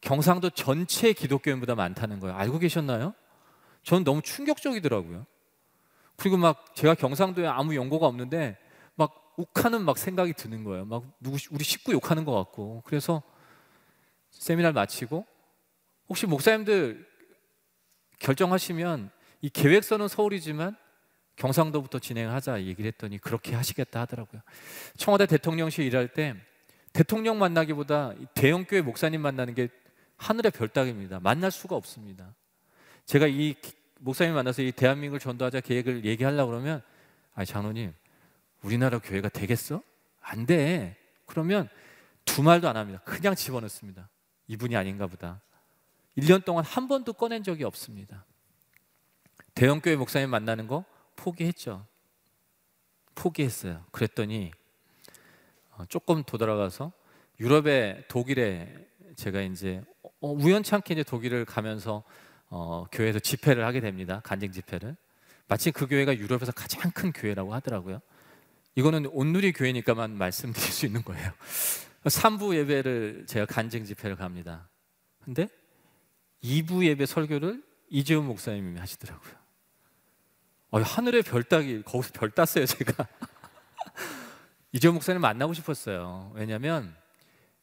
경상도 0.02 0.50
전체 0.50 1.14
기독교인보다 1.14 1.76
많다는 1.76 2.20
거예요. 2.20 2.36
알고 2.36 2.60
계셨나요? 2.60 3.14
저는 3.84 4.04
너무 4.04 4.22
충격적이더라고요. 4.22 5.26
그리고 6.18 6.38
막 6.38 6.76
제가 6.76 6.96
경상도에 6.96 7.48
아무 7.48 7.76
연고가 7.76 8.08
없는데 8.08 8.58
막 8.96 9.34
욱하는 9.38 9.84
막 9.84 9.98
생각이 9.98 10.34
드는 10.34 10.64
거예요. 10.64 10.86
막 10.86 11.04
누구 11.20 11.38
우리 11.52 11.64
식구 11.64 11.94
욕하는 11.94 12.26
것 12.26 12.34
같고. 12.34 12.84
그래서 12.86 13.24
세미나를 14.32 14.74
마치고 14.74 15.26
혹시 16.10 16.26
목사님들 16.26 17.08
결정하시면 18.20 19.12
이 19.42 19.50
계획서는 19.50 20.08
서울이지만 20.08 20.76
경상도부터 21.36 22.00
진행하자 22.00 22.64
얘기를 22.64 22.88
했더니 22.88 23.18
그렇게 23.18 23.56
하시겠다 23.56 24.02
하더라고요. 24.02 24.42
청와대 24.98 25.26
대통령실 25.26 25.86
일할 25.86 26.08
때 26.08 26.36
대통령 26.94 27.40
만나기보다 27.40 28.14
대형 28.34 28.66
교회 28.66 28.82
목사님 28.82 29.22
만나는 29.22 29.56
게 29.56 29.70
하늘의 30.18 30.52
별따기입니다. 30.52 31.20
만날 31.20 31.50
수가 31.52 31.76
없습니다. 31.76 32.36
제가 33.06 33.28
이 33.28 33.56
목사님 34.00 34.36
만나서 34.36 34.62
이 34.62 34.72
대한민국을 34.72 35.20
전도하자 35.20 35.62
계획을 35.62 36.06
얘기하려고 36.06 36.52
그러면 36.52 36.82
아 37.34 37.46
장로님 37.46 37.94
우리나라 38.62 39.00
교회가 39.00 39.30
되겠어? 39.30 39.82
안 40.20 40.46
돼. 40.46 40.96
그러면 41.26 41.70
두 42.26 42.44
말도 42.44 42.70
안 42.70 42.78
합니다. 42.78 43.02
그냥 43.04 43.34
집어넣습니다. 43.34 44.10
이분이 44.48 44.76
아닌가 44.76 45.08
보다. 45.08 45.42
1년 46.18 46.44
동안 46.46 46.64
한 46.64 46.88
번도 46.88 47.14
꺼낸 47.14 47.42
적이 47.44 47.64
없습니다. 47.64 48.26
대형교회 49.56 49.96
목사님 49.96 50.30
만나는 50.30 50.68
거 50.68 50.86
포기했죠. 51.16 51.86
포기했어요. 53.16 53.84
그랬더니 53.92 54.52
어, 55.72 55.86
조금 55.88 56.24
도돌아가서 56.24 56.92
유럽의 57.40 58.06
독일에 58.08 58.88
제가 59.16 59.42
이제 59.42 59.84
어, 60.04 60.32
우연찮게 60.32 60.94
이제 60.94 61.04
독일을 61.04 61.46
가면서 61.46 62.04
어, 62.50 62.86
교회에서 62.92 63.20
집회를 63.20 63.66
하게 63.66 63.80
됩니다. 63.80 64.22
간증 64.24 64.52
집회를. 64.52 64.96
마치 65.48 65.72
그 65.72 65.88
교회가 65.88 66.18
유럽에서 66.18 66.52
가장 66.52 66.92
큰 66.92 67.12
교회라고 67.12 67.54
하더라고요. 67.54 68.00
이거는 68.76 69.08
온누리 69.08 69.52
교회니까만 69.52 70.18
말씀드릴 70.18 70.72
수 70.72 70.86
있는 70.86 71.04
거예요. 71.04 71.32
3부 72.06 72.56
예배를 72.56 73.26
제가 73.28 73.46
간증 73.46 73.86
집회를 73.86 74.16
갑니다. 74.16 74.70
근데 75.24 75.48
2부 76.44 76.86
예배 76.86 77.06
설교를 77.06 77.64
이재훈 77.90 78.26
목사님이 78.26 78.80
하시더라고요. 78.80 79.41
어, 80.72 80.80
하늘의 80.80 81.24
별 81.24 81.44
따기 81.44 81.82
거기서 81.84 82.14
별 82.14 82.32
땄어요 82.32 82.66
제가. 82.66 83.06
이재훈 84.72 84.96
목사님 84.96 85.22
만나고 85.22 85.54
싶었어요. 85.54 86.32
왜냐하면 86.34 86.96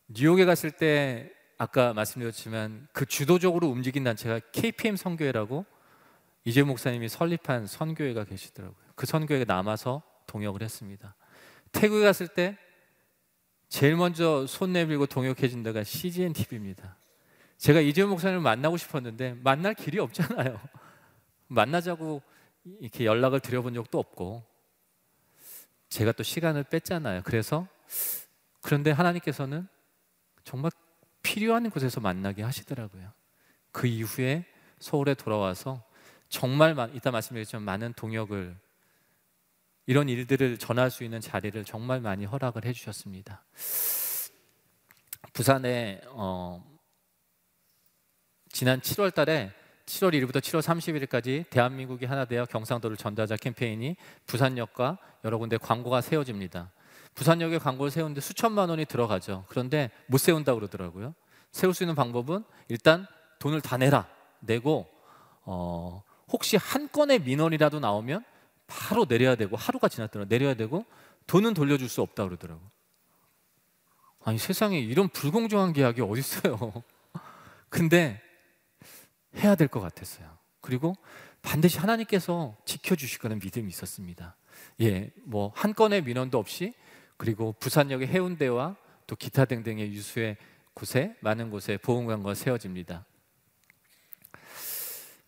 뉴욕에 0.09 0.45
갔을 0.45 0.71
때 0.71 1.33
아까 1.57 1.95
말씀드렸지만 1.95 2.87
그 2.93 3.07
주도적으로 3.07 3.69
움직인 3.69 4.05
단체가 4.05 4.41
KPM 4.53 4.97
선교회라고 4.97 5.65
이재 6.45 6.63
목사님이 6.63 7.09
설립한 7.09 7.67
선교회가 7.67 8.25
계시더라고요. 8.25 8.79
그 8.95 9.07
선교회가 9.07 9.53
남아서 9.53 10.03
동역을 10.27 10.63
했습니다. 10.63 11.15
태국에 11.73 12.05
갔을 12.05 12.29
때 12.29 12.59
제일 13.71 13.97
먼저 13.97 14.47
손 14.47 14.75
내밀고 14.75 15.07
동역해 15.07 15.49
준 15.49 15.63
데가 15.63 15.83
CGN 15.83 16.35
TV입니다. 16.35 16.97
제가 17.57 17.81
이재 17.81 18.05
목사님을 18.05 18.43
만나고 18.43 18.77
싶었는데 18.77 19.39
만날 19.43 19.73
길이 19.73 19.99
없잖아요. 19.99 20.61
만나자고 21.49 22.23
이렇게 22.65 23.05
연락을 23.05 23.41
드려본 23.41 23.75
적도 23.75 23.99
없고 23.99 24.45
제가 25.89 26.13
또 26.13 26.23
시간을 26.23 26.65
뺐잖아요. 26.65 27.23
그래서 27.25 27.67
그런데 28.61 28.91
하나님께서는 28.91 29.67
정말 30.45 30.71
필요한 31.23 31.69
곳에서 31.71 32.01
만나게 32.01 32.43
하시더라고요. 32.43 33.13
그 33.73 33.87
이후에 33.87 34.45
서울에 34.79 35.15
돌아와서 35.15 35.83
정말 36.29 36.75
이따 36.95 37.11
말씀드렸지만 37.11 37.63
많은 37.63 37.93
동역을 37.95 38.57
이런 39.87 40.09
일들을 40.09 40.59
전할 40.59 40.91
수 40.91 41.03
있는 41.03 41.21
자리를 41.21 41.65
정말 41.65 42.01
많이 42.01 42.27
허락을 42.27 42.67
해주셨습니다. 42.67 43.43
부산에 45.33 46.03
어, 46.09 46.63
지난 48.51 48.81
7월 48.81 49.15
달에 49.15 49.53
7월 49.89 50.13
1일부터 50.13 50.41
7월 50.41 50.61
30일까지 50.61 51.49
대한민국이 51.49 52.05
하나 52.05 52.27
되어 52.27 52.45
경상도를 52.45 52.97
전도하자 52.97 53.37
캠페인이 53.37 53.97
부산역과 54.27 54.99
여러 55.25 55.39
군데 55.39 55.57
광고가 55.57 56.03
세워집니다. 56.03 56.71
부산역에 57.15 57.59
광고를 57.59 57.91
세우는데 57.91 58.21
수천만 58.21 58.69
원이 58.69 58.85
들어가죠. 58.85 59.45
그런데 59.49 59.91
못 60.07 60.19
세운다고 60.19 60.61
그러더라고요. 60.61 61.15
세울 61.51 61.75
수 61.75 61.83
있는 61.83 61.95
방법은 61.95 62.45
일단 62.69 63.07
돈을 63.39 63.61
다 63.61 63.77
내라. 63.77 64.07
내고 64.41 64.87
어, 65.45 66.03
혹시 66.31 66.57
한 66.57 66.89
건의 66.93 67.19
민원이라도 67.21 67.81
나오면 67.81 68.25
바로 68.67 69.07
내려야 69.07 69.35
되고 69.35 69.57
하루가 69.57 69.89
지났더라 69.89 70.27
내려야 70.29 70.55
되고 70.55 70.85
돈은 71.27 71.55
돌려줄 71.55 71.89
수 71.89 72.03
없다 72.03 72.25
그러더라고. 72.25 72.61
아니 74.23 74.37
세상에 74.37 74.79
이런 74.79 75.09
불공정한 75.09 75.73
계약이 75.73 76.03
어디 76.03 76.21
있어요? 76.21 76.83
근데 77.71 78.21
해야 79.39 79.55
될 79.55 79.69
것 79.69 79.81
같았어요. 79.81 80.29
그리고 80.61 80.95
반드시 81.43 81.79
하나님께서 81.79 82.57
지켜주실 82.65 83.21
거는 83.21 83.39
믿음이 83.39 83.69
있었습니다. 83.69 84.37
예, 84.81 85.11
뭐 85.25 85.53
한 85.55 85.75
건의 85.75 86.03
민원도 86.03 86.39
없이 86.39 86.75
그리고 87.17 87.53
부산역의 87.61 88.09
해운대와 88.09 88.77
또 89.07 89.17
기타 89.17 89.45
등등의 89.45 89.93
유수의 89.93 90.37
곳에 90.75 91.17
많은 91.21 91.51
곳에 91.51 91.77
보험관과 91.77 92.35
세워집니다. 92.35 93.05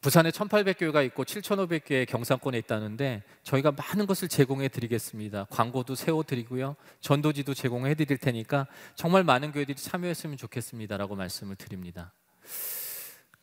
부산에 0.00 0.30
1,800교회가 0.30 1.04
있고 1.06 1.24
7,500교회 1.24 2.06
경상권에 2.08 2.56
있다는데 2.58 3.22
저희가 3.42 3.72
많은 3.72 4.06
것을 4.06 4.28
제공해 4.28 4.68
드리겠습니다. 4.68 5.44
광고도 5.50 5.94
세워 5.94 6.22
드리고요. 6.22 6.76
전도지도 7.00 7.52
제공해 7.52 7.94
드릴 7.94 8.16
테니까 8.16 8.66
정말 8.94 9.24
많은 9.24 9.52
교회들이 9.52 9.76
참여했으면 9.76 10.38
좋겠습니다라고 10.38 11.16
말씀을 11.16 11.56
드립니다. 11.56 12.14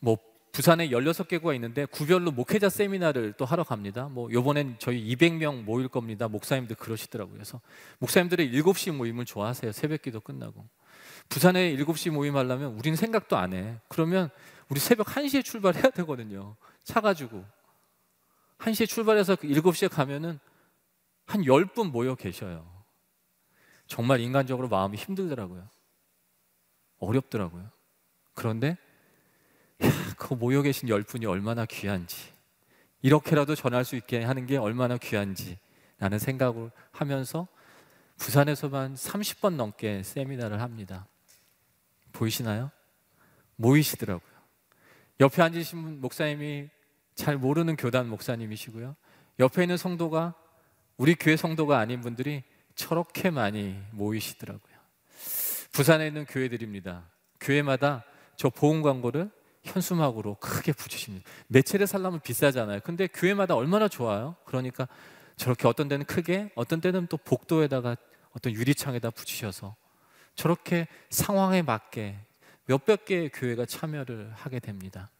뭐 0.00 0.16
부산에 0.52 0.88
16개구가 0.88 1.54
있는데 1.54 1.84
구별로 1.84 2.30
목회자 2.30 2.68
세미나를 2.68 3.34
또 3.36 3.44
하러 3.44 3.64
갑니다. 3.64 4.08
뭐 4.08 4.30
요번엔 4.32 4.76
저희 4.78 5.04
200명 5.14 5.62
모일 5.62 5.88
겁니다. 5.88 6.28
목사님들 6.28 6.76
그러시더라고요. 6.76 7.34
그래서 7.34 7.60
목사님들의 7.98 8.50
7시 8.52 8.92
모임을 8.92 9.24
좋아하세요. 9.24 9.72
새벽기도 9.72 10.20
끝나고. 10.20 10.66
부산에 11.28 11.76
7시 11.76 12.10
모임 12.10 12.36
하려면 12.36 12.72
우리는 12.74 12.96
생각도 12.96 13.36
안 13.36 13.52
해. 13.52 13.76
그러면 13.88 14.30
우리 14.68 14.80
새벽 14.80 15.06
1시에 15.06 15.44
출발해야 15.44 15.90
되거든요. 15.90 16.56
차 16.84 17.00
가지고. 17.00 17.44
1시에 18.58 18.88
출발해서 18.88 19.36
7시에 19.36 19.88
그 19.88 19.96
가면은 19.96 20.38
한 21.26 21.42
10분 21.42 21.90
모여 21.90 22.14
계셔요. 22.14 22.66
정말 23.86 24.20
인간적으로 24.20 24.68
마음이 24.68 24.96
힘들더라고요. 24.96 25.68
어렵더라고요. 26.98 27.70
그런데 28.34 28.76
야, 29.84 29.90
그 30.16 30.34
모여 30.34 30.62
계신 30.62 30.88
열 30.88 31.02
분이 31.02 31.26
얼마나 31.26 31.64
귀한지 31.66 32.16
이렇게라도 33.02 33.54
전할 33.54 33.84
수 33.84 33.96
있게 33.96 34.24
하는 34.24 34.46
게 34.46 34.56
얼마나 34.56 34.96
귀한지 34.98 35.58
라는 35.98 36.18
생각을 36.18 36.70
하면서 36.90 37.46
부산에서만 38.16 38.94
30번 38.94 39.54
넘게 39.54 40.02
세미나를 40.02 40.60
합니다. 40.60 41.06
보이시나요? 42.12 42.70
모이시더라고요. 43.56 44.38
옆에 45.20 45.42
앉으신 45.42 45.82
분 45.82 46.00
목사님이 46.00 46.68
잘 47.14 47.36
모르는 47.36 47.76
교단 47.76 48.08
목사님이시고요. 48.08 48.94
옆에 49.40 49.62
있는 49.62 49.76
성도가 49.76 50.34
우리 50.96 51.14
교회 51.14 51.36
성도가 51.36 51.78
아닌 51.78 52.00
분들이 52.00 52.42
저렇게 52.74 53.30
많이 53.30 53.80
모이시더라고요. 53.92 54.78
부산에 55.72 56.08
있는 56.08 56.24
교회들입니다. 56.24 57.08
교회마다 57.40 58.04
저 58.36 58.50
보험 58.50 58.82
광고를 58.82 59.30
현수막으로 59.64 60.36
크게 60.36 60.72
붙이십니다. 60.72 61.28
매체를 61.48 61.86
살려면 61.86 62.20
비싸잖아요. 62.20 62.80
근데 62.84 63.06
교회마다 63.06 63.54
얼마나 63.54 63.88
좋아요. 63.88 64.36
그러니까 64.44 64.88
저렇게 65.36 65.68
어떤 65.68 65.88
데는 65.88 66.04
크게, 66.06 66.50
어떤 66.54 66.80
때는 66.80 67.06
또 67.06 67.16
복도에다가 67.16 67.96
어떤 68.32 68.52
유리창에다 68.52 69.10
붙이셔서 69.10 69.76
저렇게 70.34 70.86
상황에 71.10 71.62
맞게 71.62 72.18
몇백 72.66 73.06
개의 73.06 73.30
교회가 73.30 73.66
참여를 73.66 74.32
하게 74.34 74.60
됩니다. 74.60 75.10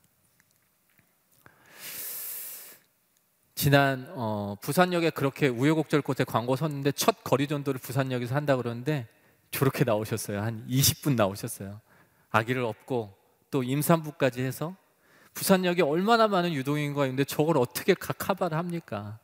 지난 3.54 4.06
어, 4.10 4.54
부산역에 4.60 5.10
그렇게 5.10 5.48
우여곡절 5.48 6.02
곳에 6.02 6.22
광고 6.22 6.54
섰는데 6.54 6.92
첫 6.92 7.24
거리 7.24 7.48
전도를 7.48 7.80
부산역에서 7.80 8.36
한다 8.36 8.56
그러는데 8.56 9.08
저렇게 9.50 9.82
나오셨어요. 9.82 10.40
한 10.40 10.64
20분 10.68 11.16
나오셨어요. 11.16 11.80
아기를 12.30 12.62
업고 12.62 13.17
또 13.50 13.62
임산부까지 13.62 14.42
해서 14.42 14.76
부산역에 15.34 15.82
얼마나 15.82 16.26
많은 16.28 16.52
유동인구가 16.52 17.06
있는데 17.06 17.24
저걸 17.24 17.58
어떻게 17.58 17.94
카바를 17.94 18.56
합니까? 18.56 19.18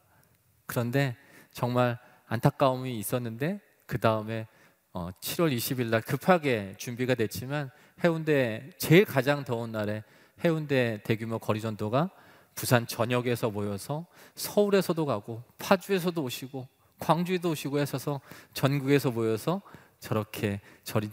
그런데 0.67 1.17
정말 1.53 1.99
안타까움이 2.27 2.99
있었는데 2.99 3.61
그 3.87 3.99
다음에 3.99 4.47
어, 4.93 5.11
7월 5.21 5.55
20일 5.55 5.89
날 5.89 6.01
급하게 6.01 6.75
준비가 6.79 7.15
됐지만 7.15 7.71
해운대 8.03 8.71
제일 8.79 9.05
가장 9.05 9.45
더운 9.45 9.73
날에 9.73 10.05
해운대 10.45 11.01
대규모 11.05 11.39
거리 11.39 11.61
전도가 11.61 12.11
부산 12.55 12.87
전역에서 12.87 13.51
모여서 13.51 14.07
서울에서도 14.37 15.05
가고 15.05 15.43
파주에서도 15.59 16.23
오시고 16.23 16.69
광주에도 17.01 17.51
오시고 17.51 17.81
해서 17.81 18.21
전국에서 18.53 19.11
모여서 19.11 19.63
저렇게 19.99 20.61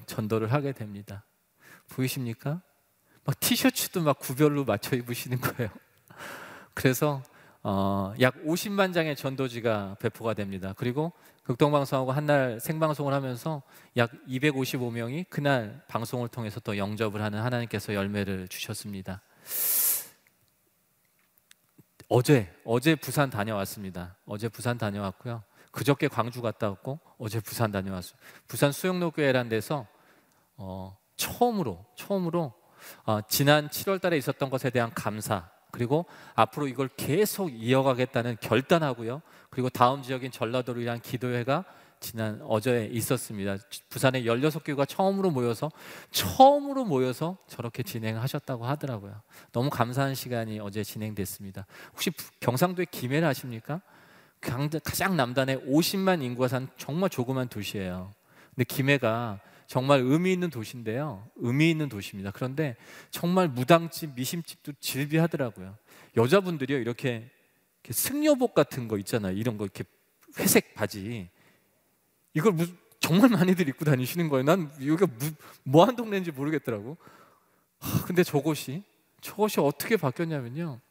전도를 0.05 0.51
하게 0.53 0.73
됩니다. 0.73 1.25
보이십니까? 1.89 2.61
막 3.23 3.39
티셔츠도 3.39 4.01
막 4.01 4.19
구별로 4.19 4.65
맞춰 4.65 4.95
입으시는 4.95 5.39
거예요. 5.41 5.69
그래서 6.73 7.21
어, 7.63 8.13
약 8.19 8.35
50만 8.43 8.93
장의 8.93 9.15
전도지가 9.15 9.97
배포가 9.99 10.33
됩니다. 10.33 10.73
그리고 10.75 11.11
극동방송하고 11.43 12.11
한 12.11 12.25
날 12.25 12.59
생방송을 12.59 13.13
하면서 13.13 13.61
약 13.97 14.11
255명이 14.27 15.25
그날 15.29 15.83
방송을 15.87 16.27
통해서 16.29 16.59
또 16.59 16.77
영접을 16.77 17.21
하는 17.21 17.41
하나님께서 17.41 17.93
열매를 17.93 18.47
주셨습니다. 18.47 19.21
어제 22.07 22.53
어제 22.65 22.95
부산 22.95 23.29
다녀왔습니다. 23.29 24.15
어제 24.25 24.49
부산 24.49 24.77
다녀왔고요. 24.77 25.43
그저께 25.71 26.07
광주 26.09 26.41
갔다 26.41 26.69
왔고 26.69 26.99
어제 27.17 27.39
부산 27.39 27.71
다녀왔어요. 27.71 28.17
부산 28.47 28.71
수영로교회라는 28.71 29.49
데서 29.49 29.87
어, 30.57 30.97
처음으로 31.15 31.85
처음으로 31.95 32.53
어, 33.05 33.19
지난 33.27 33.69
7월달에 33.69 34.17
있었던 34.17 34.49
것에 34.49 34.69
대한 34.69 34.91
감사 34.93 35.49
그리고 35.71 36.05
앞으로 36.35 36.67
이걸 36.67 36.89
계속 36.89 37.49
이어가겠다는 37.49 38.37
결단하고요. 38.41 39.21
그리고 39.49 39.69
다음 39.69 40.03
지역인 40.03 40.31
전라도를 40.31 40.83
위한 40.83 40.99
기도회가 40.99 41.65
지난 42.01 42.41
어제 42.47 42.89
있었습니다. 42.91 43.57
부산에 43.89 44.23
16교가 44.23 44.87
처음으로 44.87 45.29
모여서 45.29 45.71
처음으로 46.09 46.83
모여서 46.83 47.37
저렇게 47.47 47.83
진행하셨다고 47.83 48.65
하더라고요. 48.65 49.21
너무 49.51 49.69
감사한 49.69 50.15
시간이 50.15 50.59
어제 50.59 50.83
진행됐습니다. 50.83 51.67
혹시 51.93 52.11
경상도에 52.39 52.85
김해를 52.89 53.27
아십니까? 53.27 53.81
가장 54.39 55.15
남단에 55.15 55.57
50만 55.57 56.23
인구가 56.23 56.47
산 56.47 56.67
정말 56.75 57.11
조그만 57.11 57.47
도시예요. 57.47 58.11
근데 58.55 58.63
김해가 58.63 59.39
정말 59.71 60.01
의미 60.01 60.33
있는 60.33 60.49
도시인데요. 60.49 61.25
의미 61.37 61.71
있는 61.71 61.87
도시입니다. 61.87 62.31
그런데 62.31 62.75
정말 63.09 63.47
무당집, 63.47 64.15
미심집도 64.15 64.73
질비하더라고요. 64.81 65.77
여자분들이요 66.17 66.77
이렇게, 66.77 67.31
이렇게 67.81 67.93
승려복 67.93 68.53
같은 68.53 68.89
거 68.89 68.97
있잖아요. 68.97 69.33
이런 69.37 69.57
거 69.57 69.63
이렇게 69.63 69.85
회색 70.39 70.75
바지 70.75 71.29
이걸 72.33 72.51
무슨 72.51 72.75
정말 72.99 73.29
많이들 73.29 73.69
입고 73.69 73.85
다니시는 73.85 74.27
거예요. 74.27 74.43
난 74.43 74.69
여기가 74.85 75.07
뭐 75.63 75.85
한 75.85 75.95
동네인지 75.95 76.31
모르겠더라고. 76.31 76.97
하, 77.79 78.03
근데 78.03 78.25
저곳이 78.25 78.83
저것이 79.21 79.61
어떻게 79.61 79.95
바뀌었냐면요. 79.95 80.81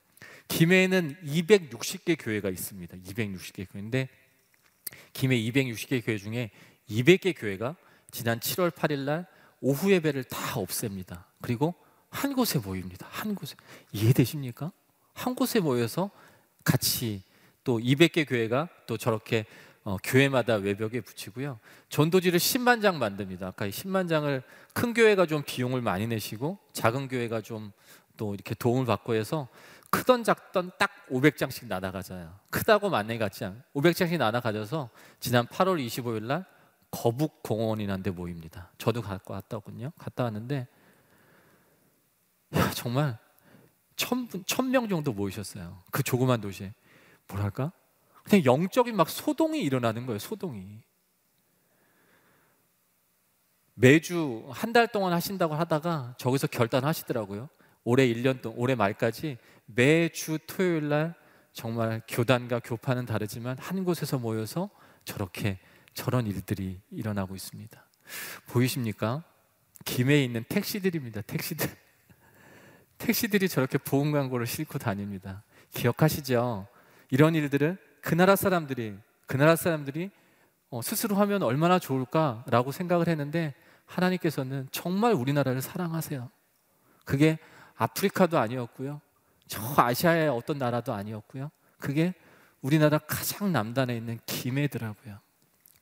김해에는 0.49 1.17
260개 1.23 2.17
교회가 2.19 2.49
있습니다. 2.49 2.97
260개 2.97 3.71
교회인데 3.71 4.09
김해 5.13 5.37
260개 5.37 6.03
교회 6.03 6.17
중에 6.17 6.51
200개 6.89 7.35
교회가 7.39 7.77
지난 8.11 8.41
7월 8.41 8.71
8일 8.71 9.01
날 9.01 9.27
오후 9.61 9.91
예배를 9.93 10.25
다 10.25 10.59
없앱니다. 10.59 11.27
그리고 11.41 11.75
한 12.11 12.35
곳에 12.35 12.59
모입니다. 12.59 13.07
한 13.11 13.35
곳에 13.35 13.57
이해되십니까? 13.93 14.73
한 15.15 15.35
곳에 15.35 15.61
모여서 15.61 16.11
같이 16.65 17.23
또 17.63 17.79
200개 17.79 18.29
교회가 18.29 18.69
또 18.87 18.97
저렇게 18.97 19.45
어, 19.83 19.97
교회마다 20.03 20.57
외벽에 20.57 21.01
붙이고요. 21.01 21.59
전도지를 21.89 22.39
10만 22.39 22.83
장 22.83 22.99
만듭니다. 22.99 23.49
아까 23.49 23.67
10만 23.67 24.09
장을 24.09 24.43
큰 24.75 24.93
교회가 24.93 25.27
좀 25.27 25.43
비용을 25.47 25.81
많이 25.81 26.07
내시고 26.07 26.59
작은 26.73 27.09
교회가 27.09 27.41
좀 27.41 27.73
또 28.21 28.35
이렇게 28.35 28.55
도움을 28.55 28.85
받고 28.85 29.15
해서 29.15 29.49
크던 29.89 30.25
작던 30.25 30.73
딱 30.79 30.91
500장씩 31.11 31.69
나눠 31.69 31.91
가져요. 31.91 32.39
크다고 32.51 32.91
많이 32.91 33.19
같지 33.19 33.47
않. 33.47 33.63
500장씩 33.75 34.19
나눠 34.19 34.41
가져서 34.41 34.91
지난 35.21 35.47
8월 35.47 35.83
25일 35.87 36.25
날 36.25 36.45
거북 36.91 37.43
공원이라는 37.43 38.03
데 38.03 38.11
모입니다. 38.11 38.71
저도 38.79 39.03
갔다 39.03 39.35
왔거든요. 39.57 39.93
갔다 39.99 40.25
왔는데 40.25 40.67
야, 42.57 42.71
정말 42.71 43.19
천 43.97 44.27
분, 44.27 44.43
천명 44.47 44.89
정도 44.89 45.13
모이셨어요. 45.13 45.79
그 45.91 46.03
조그만 46.03 46.41
도시에. 46.41 46.75
뭐랄까? 47.29 47.73
그냥 48.25 48.45
영적인 48.45 48.97
막 48.97 49.09
소동이 49.09 49.61
일어나는 49.61 50.07
거예요. 50.07 50.19
소동이. 50.19 50.81
매주 53.75 54.47
한 54.51 54.73
달 54.73 54.89
동안 54.89 55.13
하신다고 55.13 55.55
하다가 55.55 56.15
저기서 56.19 56.49
결단하시더라고요. 56.49 57.49
올해 57.85 58.07
1년 58.07 58.43
동안, 58.43 58.59
올해 58.59 58.75
말까지 58.75 59.39
매주 59.67 60.39
토요일 60.47 60.89
날 60.89 61.15
정말 61.53 62.03
교단과 62.07 62.61
교파는 62.61 63.07
다르지만 63.07 63.59
한 63.59 63.85
곳에서 63.85 64.19
모여서 64.19 64.71
저렇게 65.05 65.59
저런 65.95 66.27
일들이 66.27 66.81
일어나고 66.91 67.35
있습니다. 67.35 67.87
보이십니까? 68.47 69.23
김해에 69.85 70.25
있는 70.25 70.45
택시들입니다. 70.49 71.23
택시들. 71.23 71.69
택시들이 72.99 73.49
저렇게 73.49 73.79
보험 73.79 74.13
광고를 74.13 74.47
싣고 74.47 74.79
다닙니다. 74.79 75.43
기억하시죠? 75.73 76.67
이런 77.11 77.35
일들을 77.35 77.79
그 78.01 78.15
나라 78.15 78.37
사람들이 78.37 78.97
그 79.27 79.37
나라 79.37 79.57
사람들이 79.57 80.11
어, 80.71 80.83
스스로 80.83 81.17
하면 81.17 81.43
얼마나 81.43 81.79
좋을까라고 81.79 82.73
생각을 82.73 83.09
했는데 83.09 83.55
하나님께서는 83.87 84.69
정말 84.71 85.13
우리나라를 85.13 85.61
사랑하세요. 85.61 86.31
그게 87.05 87.39
아프리카도 87.77 88.39
아니었고요. 88.39 89.01
저 89.49 89.61
아시아의 89.77 90.29
어떤 90.29 90.59
나라도 90.59 90.93
아니었고요. 90.93 91.51
그게 91.79 92.15
우리나라 92.61 92.99
가장 92.99 93.53
남단에 93.53 93.97
있는 93.97 94.21
김해더라고요. 94.27 95.19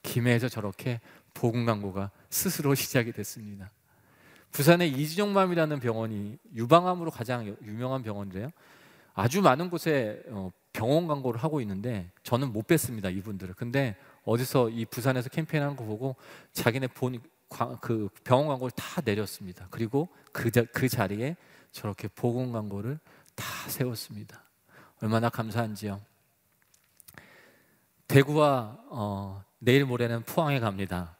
김해에서 0.09 0.49
저렇게 0.49 1.01
복음 1.35 1.67
광고가 1.67 2.11
스스로 2.31 2.75
시작이 2.77 3.13
됐습니다. 3.13 3.71
부산에 4.51 4.87
이진용맘이라는 4.87 5.81
병원이 5.81 6.39
유방암으로 6.55 7.11
가장 7.11 7.47
유명한 7.63 8.03
병원이래요. 8.03 8.49
아주 9.15 9.43
많은 9.43 9.69
곳에 9.69 10.23
어, 10.29 10.51
병원 10.73 11.07
광고를 11.07 11.43
하고 11.43 11.61
있는데 11.61 12.11
저는 12.23 12.53
못 12.53 12.67
뵀습니다 12.67 13.15
이분들을. 13.15 13.55
근데 13.55 13.97
어디서 14.25 14.71
이 14.71 14.85
부산에서 14.85 15.29
캠페인하는 15.29 15.77
거 15.77 15.85
보고 15.85 16.17
자기네 16.53 16.89
본 16.89 17.21
그 17.81 18.09
병원 18.25 18.49
광고를 18.49 18.71
다 18.73 19.01
내렸습니다. 19.05 19.67
그리고 19.71 20.09
그, 20.33 20.51
자, 20.51 20.65
그 20.73 20.89
자리에 20.89 21.37
저렇게 21.73 22.09
보건 22.09 22.53
광고를 22.53 22.99
다 23.35 23.45
세웠습니다. 23.69 24.43
얼마나 25.03 25.29
감사한지요. 25.29 26.01
대구와 28.07 28.79
어, 28.91 29.45
내일 29.59 29.85
모레는 29.85 30.23
포항에 30.23 30.61
갑니다. 30.61 31.17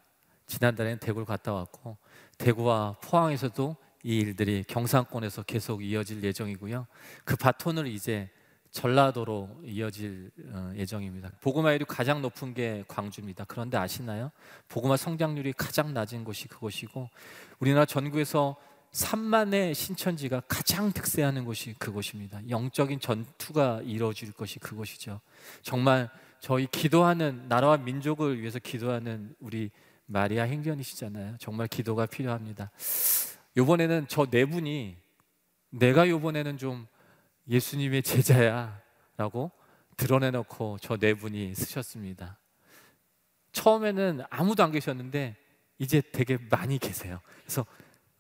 지난달에는 0.47 0.99
대구를 0.99 1.27
갔다 1.27 1.53
왔고 1.53 1.99
대구와 2.39 2.97
포항에서도 3.03 3.77
이 4.05 4.19
일들이 4.19 4.65
경상권에서 4.67 5.43
계속 5.43 5.85
이어질 5.85 6.23
예정이고요. 6.23 6.87
그 7.25 7.37
바톤을 7.37 7.89
이제 7.89 8.31
전라도로 8.71 9.63
이어질 9.65 10.31
어, 10.53 10.73
예정입니다. 10.77 11.33
보고마율이 11.41 11.85
가장 11.87 12.23
높은 12.23 12.55
게 12.55 12.85
광주입니다. 12.87 13.45
그런데 13.49 13.77
아시나요? 13.77 14.31
보고마 14.69 14.97
성장률이 14.97 15.55
가장 15.55 15.93
낮은 15.95 16.25
곳이 16.25 16.49
그곳이고 16.49 17.09
우리나라 17.59 17.87
전국에서 17.87 18.57
3만의 18.93 19.75
신천지가 19.75 20.43
가장 20.49 20.93
득세하는 20.93 21.45
곳이 21.45 21.75
그곳입니다. 21.79 22.41
영적인 22.49 23.01
전투가 23.01 23.81
이루어질 23.85 24.33
것이 24.33 24.59
그곳이죠. 24.59 25.21
정말 25.63 26.09
저희 26.41 26.67
기도하는 26.67 27.49
나라와 27.49 27.77
민족을 27.77 28.41
위해서 28.41 28.59
기도하는 28.59 29.35
우리 29.41 29.71
마리아 30.07 30.45
행견이시잖아요. 30.45 31.37
정말 31.39 31.67
기도가 31.69 32.07
필요합니다. 32.07 32.71
이번에는 33.57 34.07
저 34.09 34.27
네 34.31 34.45
분이 34.45 34.97
내가 35.71 36.05
이번에는 36.05 36.57
좀 36.59 36.87
예수님의 37.49 38.03
제자야라고 38.03 39.51
드러내놓고 39.97 40.79
저 40.81 40.97
네 40.97 41.15
분이 41.15 41.55
쓰셨습니다. 41.55 42.39
처음에는 43.53 44.23
아무도 44.31 44.63
안 44.63 44.71
계셨는데 44.71 45.37
이제 45.79 46.01
되게 46.13 46.39
많이 46.51 46.79
계세요. 46.79 47.21
그래서 47.43 47.67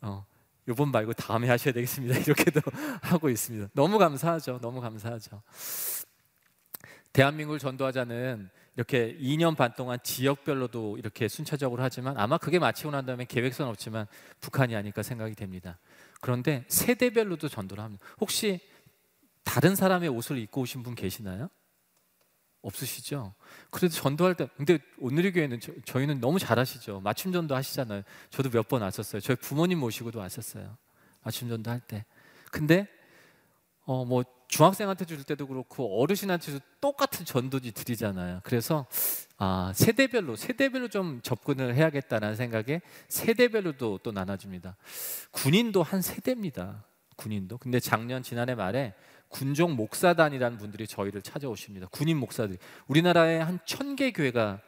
어, 0.00 0.24
이번 0.68 0.90
말고 0.90 1.12
다음에 1.14 1.48
하셔야 1.48 1.72
되겠습니다. 1.72 2.18
이렇게도 2.20 2.60
하고 3.02 3.28
있습니다. 3.30 3.68
너무 3.74 3.98
감사하죠. 3.98 4.58
너무 4.60 4.80
감사하죠. 4.80 5.42
대한민국을 7.12 7.58
전도하자는 7.58 8.50
이렇게 8.76 9.16
2년 9.18 9.56
반 9.56 9.74
동안 9.74 9.98
지역별로도 10.02 10.98
이렇게 10.98 11.26
순차적으로 11.26 11.82
하지만 11.82 12.16
아마 12.16 12.38
그게 12.38 12.58
마치고 12.58 12.92
난 12.92 13.04
다음에 13.06 13.24
계획서는 13.24 13.70
없지만 13.70 14.06
북한이 14.40 14.76
아닐까 14.76 15.02
생각이 15.02 15.34
됩니다. 15.34 15.78
그런데 16.20 16.64
세대별로도 16.68 17.48
전도를 17.48 17.82
합니다. 17.82 18.04
혹시 18.20 18.60
다른 19.42 19.74
사람의 19.74 20.08
옷을 20.10 20.38
입고 20.38 20.60
오신 20.60 20.82
분 20.82 20.94
계시나요? 20.94 21.48
없으시죠? 22.62 23.34
그래도 23.70 23.94
전도할 23.94 24.34
때 24.34 24.48
근데 24.56 24.78
오늘의 24.98 25.32
교회는 25.32 25.60
저, 25.84 26.00
희는 26.00 26.20
너무 26.20 26.38
잘하시죠. 26.38 27.00
맞춤 27.00 27.32
전도 27.32 27.54
하시잖아요. 27.54 28.02
저도 28.30 28.50
몇 28.50 28.68
번 28.68 28.82
왔었어요. 28.82 29.20
저희 29.20 29.36
부모님 29.36 29.78
모시고도 29.78 30.18
왔었어요. 30.18 30.76
맞춤 31.22 31.48
전도 31.48 31.70
할 31.70 31.80
때. 31.80 32.04
근데 32.50 32.86
어 33.86 34.04
뭐 34.04 34.22
중학생한테 34.48 35.04
줄 35.04 35.22
때도 35.24 35.46
그렇고 35.46 36.00
어르신한테 36.02 36.52
도 36.52 36.60
똑같은 36.80 37.24
전도지 37.24 37.72
드리잖아요. 37.72 38.40
그래서 38.42 38.86
아, 39.36 39.72
세대별로 39.74 40.36
세대별로 40.36 40.88
좀 40.88 41.20
접근을 41.22 41.74
해야겠다는 41.74 42.34
생각에 42.34 42.80
세대별로도 43.08 44.00
또 44.02 44.10
나눠줍니다. 44.10 44.76
군인도 45.30 45.82
한 45.82 46.02
세대입니다. 46.02 46.84
군인도. 47.16 47.58
근데 47.58 47.78
작년 47.78 48.22
지난해 48.22 48.54
말에 48.54 48.94
군종 49.28 49.76
목사단이라는 49.76 50.56
분들이 50.56 50.86
저희를 50.86 51.20
찾아오십니다. 51.20 51.88
군인 51.90 52.16
목사들이 52.16 52.58
우리나라에 52.86 53.38
한 53.38 53.60
천 53.66 53.94
개 53.96 54.12
교회가 54.12 54.60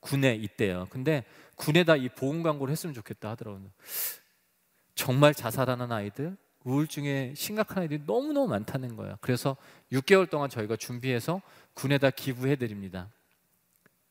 군에 0.00 0.34
있대요. 0.34 0.86
근데 0.90 1.24
군에다 1.56 1.96
이 1.96 2.08
보험 2.08 2.42
광고를 2.42 2.72
했으면 2.72 2.94
좋겠다 2.94 3.30
하더라고요. 3.30 3.70
정말 4.94 5.34
자살하는 5.34 5.92
아이들, 5.92 6.36
우울증에 6.64 7.34
심각한 7.34 7.82
아이들이 7.82 8.02
너무너무 8.06 8.48
많다는 8.48 8.96
거예요. 8.96 9.16
그래서 9.20 9.56
6개월 9.92 10.28
동안 10.28 10.50
저희가 10.50 10.76
준비해서 10.76 11.40
군에다 11.74 12.10
기부해 12.10 12.56
드립니다. 12.56 13.08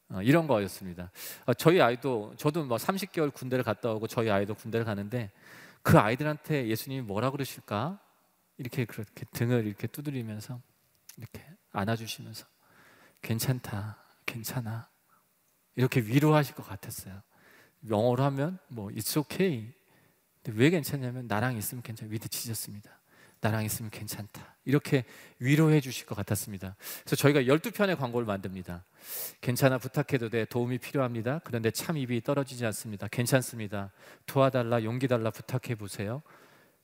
어, 0.10 0.22
이런 0.22 0.48
거였습니다. 0.48 1.12
어, 1.46 1.54
저희 1.54 1.82
아이도 1.82 2.34
저도 2.38 2.66
뭐 2.66 2.78
30개월 2.78 3.34
군대를 3.34 3.64
갔다 3.64 3.92
오고 3.92 4.08
저희 4.08 4.30
아이도 4.30 4.56
군대를 4.56 4.86
가는데 4.86 5.32
그 5.82 6.00
아이들한테 6.00 6.68
예수님이 6.68 7.02
뭐라 7.02 7.32
그러실까? 7.32 8.00
이렇게 8.58 8.86
그렇게 8.86 9.26
등을 9.34 9.68
이렇게 9.68 9.88
두드리면서 9.88 10.60
이렇게 11.18 11.46
안아주시면서 11.72 12.46
괜찮다, 13.22 13.98
괜찮아 14.26 14.90
이렇게 15.76 16.00
위로하실 16.02 16.56
것 16.56 16.68
같았어요. 16.68 17.22
영어로 17.88 18.24
하면 18.24 18.58
뭐 18.68 18.90
it's 18.90 19.18
okay. 19.18 19.74
왜 20.48 20.70
괜찮냐면 20.70 21.28
나랑 21.28 21.58
있으면 21.58 21.82
괜찮아. 21.82 22.12
with 22.12 22.28
Jesus입니다. 22.30 22.90
나랑 23.40 23.66
있으면 23.66 23.92
괜찮다. 23.92 24.56
이렇게 24.66 25.06
위로해 25.40 25.80
주실 25.80 26.06
것 26.06 26.16
같았습니다. 26.16 26.76
그래서 27.04 27.16
저희가 27.16 27.42
12편의 27.44 27.98
광고를 27.98 28.26
만듭니다. 28.26 28.84
괜찮아 29.42 29.78
부탁해도 29.78 30.30
돼. 30.30 30.46
도움이 30.46 30.80
필요합니다. 30.80 31.42
그런데 31.44 31.70
참 31.72 31.98
입이 31.98 32.22
떨어지지 32.22 32.66
않습니다. 32.66 33.08
괜찮습니다. 33.08 33.92
도와달라 34.26 34.84
용기 34.84 35.08
달라 35.08 35.30
부탁해 35.30 35.76
보세요. 35.76 36.24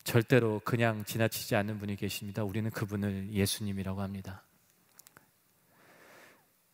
절대로 0.03 0.61
그냥 0.63 1.03
지나치지 1.05 1.55
않는 1.55 1.79
분이 1.79 1.95
계십니다. 1.95 2.43
우리는 2.43 2.69
그분을 2.69 3.31
예수님이라고 3.31 4.01
합니다. 4.01 4.43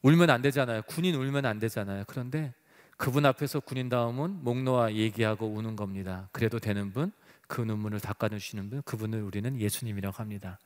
울면 0.01 0.29
안 0.29 0.41
되잖아요. 0.41 0.81
군인 0.83 1.15
울면 1.15 1.45
안 1.45 1.59
되잖아요. 1.59 2.03
그런데 2.07 2.53
그분 2.99 3.25
앞에서 3.25 3.61
군인다움은 3.61 4.43
목 4.43 4.61
놓아 4.61 4.91
얘기하고 4.91 5.47
우는 5.47 5.77
겁니다. 5.77 6.27
그래도 6.33 6.59
되는 6.59 6.91
분, 6.91 7.13
그 7.47 7.61
눈물을 7.61 8.01
닦아주시는 8.01 8.69
분, 8.69 8.81
그분을 8.81 9.21
우리는 9.21 9.57
예수님이라고 9.57 10.17
합니다. 10.17 10.59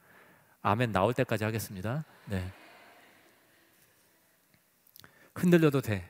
아멘 0.63 0.91
나올 0.91 1.13
때까지 1.13 1.43
하겠습니다. 1.43 2.03
네. 2.25 2.51
흔들려도 5.35 5.81
돼. 5.81 6.09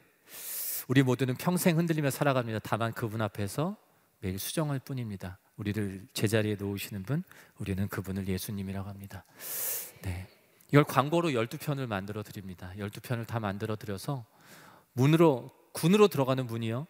우리 0.87 1.03
모두는 1.03 1.35
평생 1.35 1.77
흔들리며 1.77 2.09
살아갑니다. 2.09 2.59
다만 2.59 2.93
그분 2.93 3.21
앞에서 3.21 3.75
매일 4.21 4.39
수정할 4.39 4.79
뿐입니다. 4.79 5.39
우리를 5.57 6.07
제자리에 6.13 6.55
놓으시는 6.55 7.03
분, 7.03 7.23
우리는 7.57 7.85
그분을 7.89 8.29
예수님이라고 8.29 8.87
합니다. 8.87 9.25
네. 10.03 10.25
이걸 10.69 10.85
광고로 10.85 11.31
12편을 11.31 11.85
만들어 11.85 12.23
드립니다. 12.23 12.71
12편을 12.77 13.27
다 13.27 13.41
만들어 13.41 13.75
드려서 13.75 14.25
문으로 14.93 15.51
군으로 15.73 16.07
들어가는 16.07 16.47
분이요. 16.47 16.87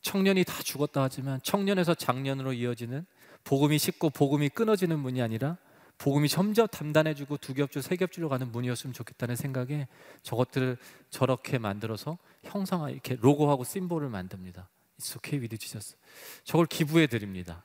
청년이 0.00 0.44
다 0.44 0.62
죽었다 0.62 1.02
하지만 1.02 1.40
청년에서 1.42 1.94
장년으로 1.94 2.54
이어지는 2.54 3.04
복음이 3.44 3.78
식고 3.78 4.10
복음이 4.10 4.48
끊어지는 4.50 4.98
문이 4.98 5.20
아니라 5.20 5.58
복음이 5.98 6.28
점점 6.28 6.68
단단해지고 6.68 7.38
두 7.38 7.54
겹줄 7.54 7.82
세 7.82 7.96
겹줄로 7.96 8.28
가는 8.28 8.50
문이었으면 8.52 8.94
좋겠다는 8.94 9.34
생각에 9.34 9.88
저것들을 10.22 10.78
저렇게 11.10 11.58
만들어서 11.58 12.18
형상화 12.44 12.90
이렇게 12.90 13.16
로고하고 13.20 13.64
심볼을 13.64 14.08
만듭니다. 14.08 14.68
Okay 15.16 15.40
with 15.40 15.58
Jesus. 15.58 15.96
저걸 16.44 16.66
기부해 16.66 17.08
드립니다. 17.08 17.64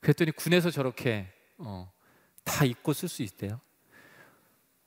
그랬더니 0.00 0.30
군에서 0.30 0.70
저렇게 0.70 1.28
어, 1.58 1.92
다 2.44 2.64
읽고 2.64 2.92
쓸 2.92 3.08
수 3.08 3.22
있대요. 3.22 3.60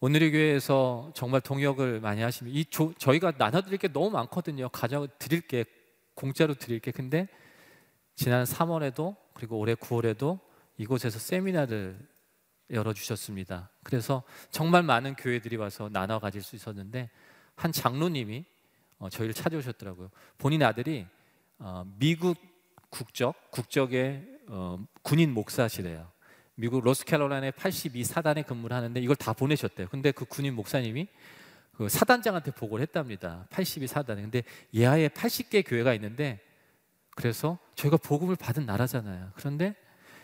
오늘의 0.01 0.31
교회에서 0.31 1.11
정말 1.13 1.41
동역을 1.41 1.99
많이 1.99 2.21
하시면 2.21 2.53
이 2.53 2.63
조, 2.65 2.93
저희가 2.93 3.33
나눠드릴 3.37 3.77
게 3.77 3.89
너무 3.89 4.09
많거든요. 4.11 4.69
가져 4.69 5.07
드릴 5.19 5.41
게 5.41 5.65
공짜로 6.13 6.53
드릴 6.53 6.79
게 6.79 6.91
근데 6.91 7.27
지난 8.15 8.45
3월에도 8.45 9.17
그리고 9.33 9.59
올해 9.59 9.75
9월에도 9.75 10.39
이곳에서 10.77 11.19
세미나를 11.19 11.99
열어주셨습니다. 12.71 13.71
그래서 13.83 14.23
정말 14.51 14.83
많은 14.83 15.15
교회들이 15.15 15.57
와서 15.57 15.89
나눠 15.91 16.19
가질 16.19 16.41
수 16.43 16.55
있었는데 16.55 17.09
한 17.55 17.73
장로님이 17.73 18.45
어, 18.99 19.09
저희를 19.09 19.33
찾아오셨더라고요. 19.33 20.11
본인 20.37 20.63
아들이 20.63 21.07
어, 21.57 21.83
미국 21.97 22.37
국적 22.89 23.51
국적의 23.51 24.25
어, 24.47 24.79
군인 25.01 25.33
목사시래요. 25.33 26.09
미국 26.59 26.83
로스캐롤라이나의 26.83 27.53
82 27.53 28.03
사단에 28.03 28.41
근무를 28.41 28.75
하는데 28.75 28.99
이걸 28.99 29.15
다 29.15 29.31
보내셨대요. 29.31 29.87
근데 29.87 30.11
그 30.11 30.25
군인 30.25 30.55
목사님이 30.55 31.07
그 31.77 31.87
사단장한테 31.87 32.51
보고를 32.51 32.81
했답니다. 32.83 33.47
82 33.49 33.87
사단에. 33.87 34.21
근데 34.21 34.43
예하에 34.73 35.07
80개 35.07 35.63
교회가 35.65 35.93
있는데 35.93 36.41
그래서 37.15 37.57
저희가 37.75 37.95
복음을 37.95 38.35
받은 38.35 38.65
나라잖아요. 38.65 39.31
그런데 39.35 39.73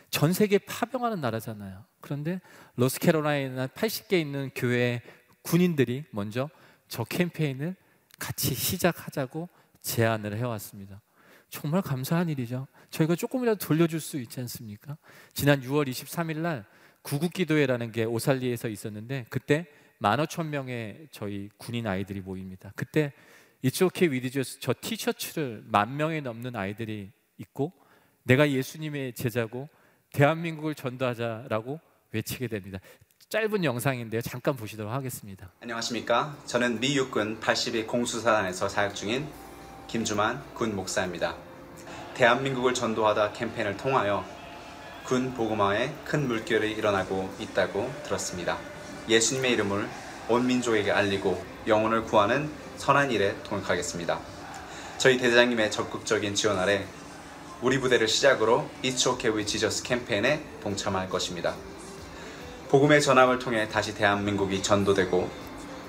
전 0.09 0.33
세계 0.33 0.57
파병하는 0.57 1.21
나라잖아요. 1.21 1.85
그런데 2.01 2.41
로스캐롤라이나 2.75 3.67
80개 3.67 4.19
있는 4.19 4.51
교회 4.53 5.01
군인들이 5.41 6.03
먼저 6.11 6.49
저 6.89 7.05
캠페인을 7.05 7.77
같이 8.19 8.53
시작하자고 8.53 9.47
제안을 9.81 10.35
해왔습니다. 10.35 11.01
정말 11.49 11.81
감사한 11.81 12.29
일이죠. 12.29 12.67
저희가 12.89 13.15
조금이라도 13.15 13.65
돌려줄 13.65 13.99
수 13.99 14.17
있지 14.19 14.39
않습니까? 14.41 14.97
지난 15.33 15.61
6월 15.61 15.87
23일 15.87 16.37
날 16.37 16.65
구국기도회라는 17.01 17.91
게 17.91 18.03
오살리에서 18.03 18.67
있었는데 18.67 19.25
그때 19.29 19.67
만 19.99 20.19
오천 20.19 20.49
명의 20.49 21.07
저희 21.11 21.49
군인 21.57 21.87
아이들이 21.87 22.21
모입니다. 22.21 22.71
그때 22.75 23.13
with 23.63 24.29
Jesus 24.31 24.59
저 24.59 24.73
티셔츠를 24.79 25.63
만 25.67 25.97
명이 25.97 26.21
넘는 26.21 26.55
아이들이 26.55 27.11
입고 27.37 27.71
내가 28.23 28.49
예수님의 28.49 29.13
제자고 29.13 29.69
대한민국을 30.11 30.75
전도하자라고 30.75 31.79
외치게 32.11 32.47
됩니다. 32.47 32.79
짧은 33.29 33.63
영상인데요. 33.63 34.21
잠깐 34.21 34.55
보시도록 34.55 34.91
하겠습니다. 34.91 35.51
안녕하십니까? 35.61 36.37
저는 36.45 36.79
미 36.79 36.95
육군 36.95 37.39
82 37.39 37.87
공수사단에서 37.87 38.69
사역 38.69 38.95
중인 38.95 39.27
김주만 39.87 40.41
군 40.53 40.75
목사입니다. 40.75 41.35
대한민국을 42.15 42.73
전도하다 42.73 43.33
캠페인을 43.33 43.77
통하여 43.77 44.25
군 45.05 45.33
복음화에 45.33 45.93
큰 46.05 46.27
물결이 46.27 46.71
일어나고 46.71 47.33
있다고 47.39 47.93
들었습니다. 48.03 48.57
예수님의 49.07 49.51
이름을 49.51 49.87
온 50.29 50.47
민족에게 50.47 50.91
알리고 50.91 51.43
영혼을 51.67 52.03
구하는 52.03 52.49
선한 52.77 53.11
일에 53.11 53.35
동역하겠습니다. 53.43 54.19
저희 54.97 55.17
대장님의 55.17 55.71
적극적인 55.71 56.33
지원 56.33 56.57
아래 56.57 56.85
우리 57.61 57.79
부대를 57.79 58.07
시작으로 58.07 58.67
It's 58.83 59.07
OK 59.07 59.31
with 59.31 59.45
Jesus 59.45 59.83
캠페인에 59.83 60.43
동참할 60.63 61.09
것입니다. 61.09 61.53
복음의 62.69 63.01
전함을 63.01 63.39
통해 63.39 63.69
다시 63.69 63.93
대한민국이 63.93 64.63
전도되고 64.63 65.29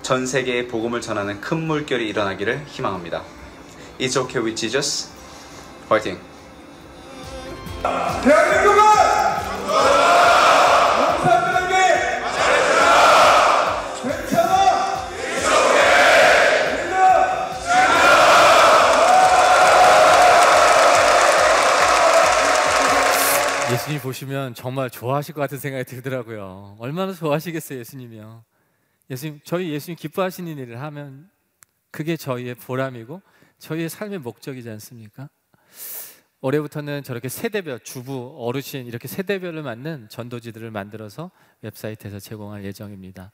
전 0.03 0.27
세계에 0.27 0.69
복음을 0.69 1.01
전하는 1.01 1.41
큰 1.41 1.67
물결이 1.67 2.07
일어나기를 2.09 2.65
희망합니다. 2.67 3.25
It's 3.99 4.17
OK 4.17 4.41
with 4.43 4.57
Jesus. 4.57 5.11
화이팅! 5.89 6.19
대한민국은 7.83 8.77
예수님 23.73 24.01
보시면 24.01 24.55
정말 24.55 24.91
좋아하실 24.91 25.35
것 25.35 25.41
같은 25.41 25.59
생각이 25.59 25.85
들더라고요. 25.85 26.77
얼마나 26.79 27.13
좋아하시겠어요, 27.13 27.79
예수님이요. 27.81 28.45
예수님, 29.11 29.41
저희 29.45 29.71
예수님 29.71 29.97
기뻐하시는 29.97 30.57
일을 30.59 30.81
하면 30.83 31.31
그게 31.91 32.17
저희의 32.17 32.57
보람이고 32.57 33.23
저희의 33.59 33.89
삶의 33.89 34.19
목적이지 34.21 34.69
않습니까? 34.71 35.29
올해부터는 36.41 37.03
저렇게 37.03 37.29
세대별 37.29 37.81
주부 37.81 38.37
어르신 38.39 38.87
이렇게 38.87 39.09
세대별을 39.09 39.63
맞는 39.63 40.09
전도지들을 40.11 40.71
만들어서 40.71 41.31
웹사이트에서 41.63 42.21
제공할 42.21 42.65
예정입니다. 42.65 43.33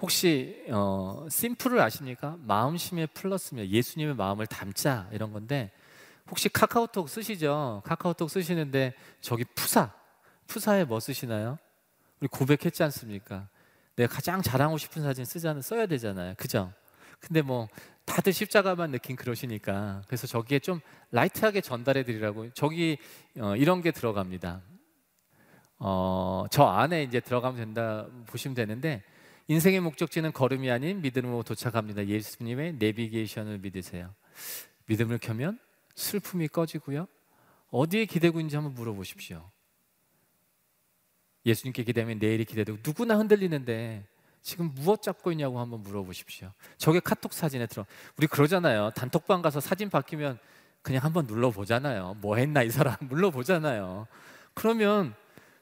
혹시 0.00 0.64
어, 0.70 1.26
심플을 1.30 1.80
아십니까? 1.80 2.36
마음심의 2.40 3.08
플러스면 3.14 3.66
예수님의 3.66 4.16
마음을 4.16 4.46
담자 4.46 5.08
이런 5.12 5.32
건데 5.32 5.70
혹시 6.28 6.48
카카오톡 6.48 7.08
쓰시죠? 7.08 7.82
카카오톡 7.84 8.28
쓰시는데 8.28 8.94
저기 9.20 9.44
푸사 9.54 9.92
푸사에 10.46 10.84
뭐 10.84 11.00
쓰시나요? 11.00 11.58
우리 12.20 12.28
고백했지 12.28 12.82
않습니까? 12.82 13.48
내가 13.96 14.14
가장 14.14 14.42
자랑하고 14.42 14.78
싶은 14.78 15.02
사진 15.02 15.24
쓰자는 15.24 15.62
써야 15.62 15.86
되잖아요, 15.86 16.34
그죠? 16.36 16.72
근데 17.20 17.42
뭐 17.42 17.68
다들 18.04 18.32
십자가만 18.32 18.90
느낀 18.90 19.16
그러시니까 19.16 20.02
그래서 20.06 20.26
저기에 20.26 20.58
좀 20.58 20.80
라이트하게 21.10 21.60
전달해 21.60 22.04
드리라고 22.04 22.50
저기 22.50 22.98
어, 23.38 23.56
이런 23.56 23.82
게 23.82 23.90
들어갑니다. 23.90 24.62
어, 25.78 26.44
저 26.50 26.64
안에 26.64 27.02
이제 27.02 27.20
들어가면 27.20 27.58
된다 27.58 28.06
보시면 28.26 28.54
되는데 28.54 29.02
인생의 29.48 29.80
목적지는 29.80 30.32
걸음이 30.32 30.70
아닌 30.70 31.02
믿음으로 31.02 31.42
도착합니다. 31.42 32.06
예수님의 32.06 32.74
내비게이션을 32.74 33.58
믿으세요. 33.58 34.14
믿음을 34.86 35.18
켜면 35.18 35.58
슬픔이 35.94 36.48
꺼지고요. 36.48 37.06
어디에 37.70 38.06
기대고 38.06 38.40
있는지 38.40 38.56
한번 38.56 38.74
물어보십시오. 38.74 39.50
예수님께 41.46 41.84
기대면 41.84 42.18
내일이 42.18 42.44
기대되고 42.44 42.78
누구나 42.82 43.18
흔들리는데 43.18 44.06
지금 44.44 44.70
무엇 44.74 45.00
잡고 45.00 45.32
있냐고 45.32 45.58
한번 45.58 45.82
물어보십시오. 45.82 46.52
저게 46.76 47.00
카톡 47.00 47.32
사진에 47.32 47.66
들어. 47.66 47.86
우리 48.18 48.26
그러잖아요. 48.26 48.90
단톡방 48.94 49.40
가서 49.40 49.58
사진 49.58 49.88
바뀌면 49.88 50.38
그냥 50.82 51.02
한번 51.02 51.26
눌러보잖아요. 51.26 52.18
뭐 52.20 52.36
했나 52.36 52.62
이 52.62 52.70
사람 52.70 52.94
눌러보잖아요. 53.08 54.06
그러면 54.52 55.14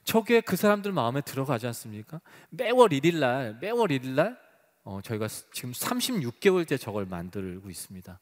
저게 0.02 0.40
그 0.40 0.56
사람들 0.56 0.90
마음에 0.90 1.20
들어가지 1.20 1.68
않습니까? 1.68 2.20
매월 2.50 2.88
1일 2.88 3.20
날, 3.20 3.56
매월 3.60 3.88
1일 3.88 4.08
날 4.08 4.36
어, 4.82 4.98
저희가 5.00 5.28
지금 5.52 5.70
36개월째 5.70 6.78
저걸 6.78 7.06
만들고 7.06 7.70
있습니다. 7.70 8.18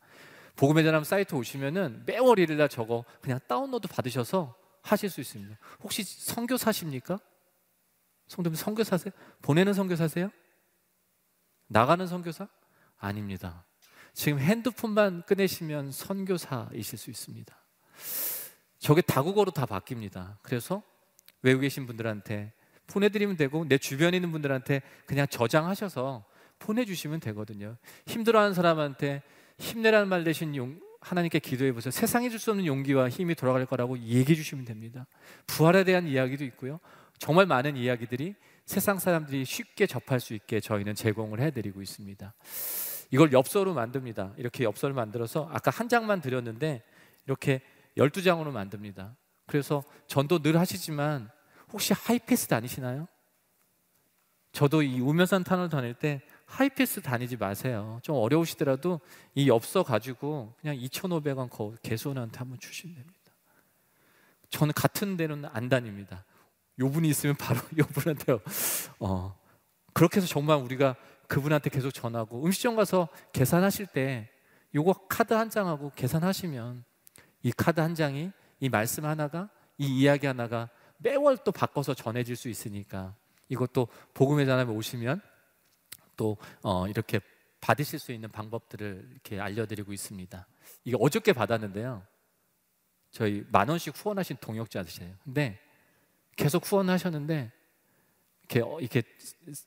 복음의 0.57 0.85
전함 0.85 1.05
사이트 1.05 1.35
오시면은 1.35 2.03
매월 2.05 2.37
1일 2.37 2.57
날 2.57 2.69
저거 2.69 3.07
그냥 3.23 3.41
다운로드 3.49 3.89
받으셔서 3.89 4.55
하실 4.83 5.09
수 5.09 5.23
있습니다. 5.23 5.57
혹시 5.83 6.03
선교사십니까? 6.03 7.19
성도님 8.29 8.57
선교사세요? 8.57 9.13
보내는 9.41 9.73
선교사세요? 9.73 10.31
나가는 11.71 12.05
선교사? 12.05 12.49
아닙니다. 12.99 13.65
지금 14.13 14.41
핸드폰만 14.41 15.23
꺼내시면 15.27 15.93
선교사이실 15.93 16.99
수 16.99 17.11
있습니다. 17.11 17.57
저게 18.81 19.01
다국어로 19.01 19.53
다 19.53 19.67
바뀝니다. 19.67 20.37
그래서 20.43 20.83
외국에 21.43 21.67
계신 21.67 21.87
분들한테 21.87 22.53
보내드리면 22.89 23.37
되고 23.37 23.65
내 23.69 23.79
주변에 23.79 24.17
있는 24.17 24.33
분들한테 24.33 24.83
그냥 25.07 25.29
저장하셔서 25.29 26.25
보내주시면 26.59 27.21
되거든요. 27.21 27.77
힘들어하는 28.07 28.53
사람한테 28.53 29.23
힘내라는 29.59 30.09
말 30.09 30.25
대신 30.25 30.57
용, 30.57 30.81
하나님께 31.01 31.39
기도해 31.39 31.73
보세요. 31.73 31.93
세상에 31.93 32.29
줄수 32.31 32.51
없는 32.51 32.67
용기와 32.67 33.09
힘이 33.09 33.37
돌아갈 33.37 33.65
거라고 33.65 33.97
얘기해 33.97 34.35
주시면 34.35 34.65
됩니다. 34.65 35.07
부활에 35.47 35.85
대한 35.85 36.09
이야기도 36.09 36.45
있고요. 36.47 36.81
정말 37.19 37.47
많은 37.47 37.77
이야기들이 37.77 38.35
세상 38.71 39.01
사람들이 39.01 39.45
쉽게 39.45 39.89
접할 39.89 40.21
수 40.21 40.33
있게 40.33 40.61
저희는 40.61 40.95
제공을 40.95 41.41
해드리고 41.41 41.83
있습니다. 41.83 42.33
이걸 43.11 43.33
엽서로 43.33 43.75
만듭니다. 43.75 44.35
이렇게 44.37 44.63
엽서를 44.63 44.95
만들어서 44.95 45.49
아까 45.53 45.73
한 45.73 45.89
장만 45.89 46.21
드렸는데 46.21 46.85
이렇게 47.27 47.63
12장으로 47.99 48.53
만듭니다. 48.53 49.17
그래서 49.47 49.83
전도 50.07 50.39
늘 50.39 50.57
하시지만 50.57 51.31
혹시 51.73 51.95
하이패스 51.95 52.47
다니시나요? 52.47 53.09
저도 54.53 54.83
이 54.83 55.01
우면산 55.01 55.43
터널 55.43 55.69
다닐 55.69 55.93
때 55.93 56.23
하이패스 56.47 57.03
다니지 57.03 57.39
마세요. 57.39 57.99
좀 58.05 58.15
어려우시더라도 58.15 59.01
이 59.35 59.49
엽서 59.49 59.83
가지고 59.83 60.55
그냥 60.61 60.77
2,500원 60.77 61.83
개수원한테 61.83 62.39
한번 62.39 62.61
주시면 62.61 62.95
됩니다. 62.95 63.19
저는 64.51 64.73
같은 64.75 65.17
데는 65.17 65.45
안 65.47 65.69
다닙니다. 65.69 66.25
요 66.81 66.91
분이 66.91 67.09
있으면 67.09 67.37
바로 67.37 67.61
요 67.79 67.85
분한테요. 67.85 68.41
어, 68.99 69.39
그렇게 69.93 70.17
해서 70.17 70.27
정말 70.27 70.59
우리가 70.59 70.97
그분한테 71.29 71.71
계속 71.71 71.93
전하고 71.93 72.45
음식점 72.45 72.77
가서 72.77 73.09
계산하실 73.33 73.87
때 73.87 74.29
요거 74.75 75.07
카드 75.09 75.35
한 75.35 75.51
장하고 75.51 75.93
계산하시면 75.95 76.85
이 77.43 77.53
카드 77.53 77.81
한 77.81 77.95
장이 77.95 78.31
이 78.61 78.69
말씀 78.69 79.05
하나가 79.05 79.49
이 79.79 79.87
이야기 80.01 80.27
하나가 80.27 80.69
매월 80.99 81.39
또 81.39 81.53
바꿔서 81.53 81.95
전해질 81.95 82.37
수 82.37 82.49
있으니까 82.49 83.15
이것도 83.49 83.89
복음의 84.15 84.47
전함에 84.47 84.73
오시면 84.73 85.21
또 86.17 86.37
어, 86.63 86.87
이렇게 86.87 87.21
받으실 87.61 87.99
수 87.99 88.13
있는 88.13 88.31
방법들을 88.31 89.09
이렇게 89.13 89.41
알려드리고 89.41 89.93
있습니다. 89.93 90.47
이게 90.85 90.97
어저께 90.99 91.33
받았는데요. 91.33 92.03
저희 93.11 93.45
만 93.51 93.69
원씩 93.69 93.95
후원하신 93.97 94.37
동역자들이에요. 94.41 95.15
근데 95.25 95.59
계속 96.41 96.65
후원하셨는데 96.65 97.53
이렇게 98.41 98.61
어, 98.63 98.81
이렇게 98.81 99.03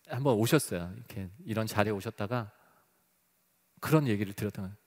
한번 0.08 0.34
오셨어요. 0.38 0.92
이렇게 0.98 1.30
이런 1.46 1.68
자리에 1.68 1.94
오셨다가 1.94 2.52
그런 3.80 4.08
얘기를 4.08 4.34
들었던 4.34 4.66
거예요. 4.66 4.78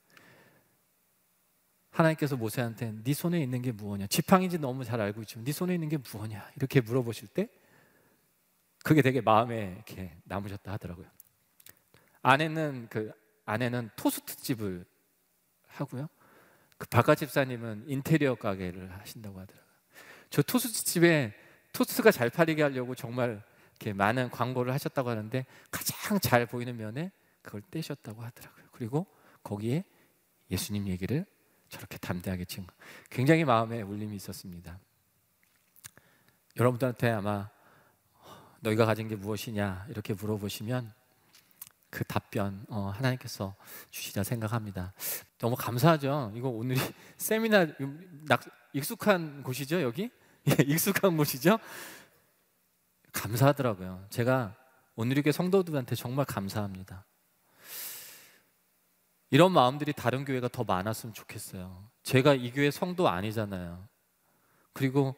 하나님께서 1.91 2.35
모세한테 2.35 2.91
네 3.03 3.13
손에 3.13 3.41
있는 3.41 3.61
게 3.61 3.71
무엇이냐? 3.71 4.07
지팡인지 4.07 4.59
너무 4.59 4.83
잘 4.83 4.99
알고 4.99 5.21
있지만 5.21 5.45
네 5.45 5.53
손에 5.53 5.73
있는 5.73 5.87
게 5.87 5.97
무엇이냐? 5.97 6.51
이렇게 6.57 6.81
물어보실 6.81 7.29
때 7.29 7.47
그게 8.83 9.01
되게 9.01 9.21
마음에 9.21 9.73
이렇게 9.75 10.13
남으셨다 10.25 10.73
하더라고요. 10.73 11.07
아내는 12.21 12.87
그 12.89 13.13
아내는 13.45 13.91
토스트 13.95 14.35
집을 14.35 14.85
하고요. 15.67 16.09
그 16.77 16.85
바깥 16.89 17.17
집사님은 17.17 17.85
인테리어 17.87 18.35
가게를 18.35 18.91
하신다고 18.99 19.39
하더라고요. 19.39 19.67
저 20.29 20.41
토스트 20.41 20.83
집에 20.83 21.46
토스트가 21.77 22.09
잘 22.09 22.31
팔리게 22.31 22.63
하려고 22.63 22.95
정말 22.95 23.43
이렇게 23.73 23.93
많은 23.93 24.31
광고를 24.31 24.73
하셨다고 24.73 25.11
하는데 25.11 25.45
가장 25.69 26.19
잘 26.19 26.47
보이는 26.47 26.75
면에 26.75 27.11
그걸 27.43 27.61
떼셨다고 27.69 28.23
하더라고요. 28.23 28.65
그리고 28.71 29.05
거기에 29.43 29.83
예수님 30.49 30.87
얘기를 30.87 31.23
저렇게 31.69 31.99
담대하게 31.99 32.45
친 32.45 32.65
거. 32.65 32.73
굉장히 33.11 33.45
마음에 33.45 33.83
울림이 33.83 34.15
있었습니다. 34.15 34.79
여러분들한테 36.55 37.11
아마 37.11 37.47
너희가 38.61 38.85
가진 38.85 39.07
게 39.07 39.15
무엇이냐 39.15 39.85
이렇게 39.89 40.15
물어보시면 40.15 40.91
그 41.91 42.03
답변 42.05 42.65
어, 42.69 42.91
하나님께서 42.95 43.55
주시자 43.91 44.23
생각합니다. 44.23 44.93
너무 45.37 45.55
감사하죠. 45.55 46.31
이거 46.35 46.49
오늘이 46.49 46.79
세미나 47.17 47.67
낙, 48.25 48.41
익숙한 48.73 49.43
곳이죠 49.43 49.83
여기 49.83 50.09
예, 50.47 50.63
익숙한 50.63 51.17
곳이죠. 51.17 51.59
감사하더라고요. 53.11 54.05
제가 54.09 54.55
오늘이교 54.95 55.31
성도들한테 55.31 55.95
정말 55.95 56.25
감사합니다. 56.25 57.05
이런 59.29 59.51
마음들이 59.51 59.91
다른 59.93 60.23
교회가 60.23 60.47
더 60.47 60.63
많았으면 60.63 61.13
좋겠어요. 61.13 61.89
제가 62.03 62.33
이 62.33 62.51
교회 62.51 62.71
성도 62.71 63.09
아니잖아요. 63.09 63.87
그리고 64.73 65.15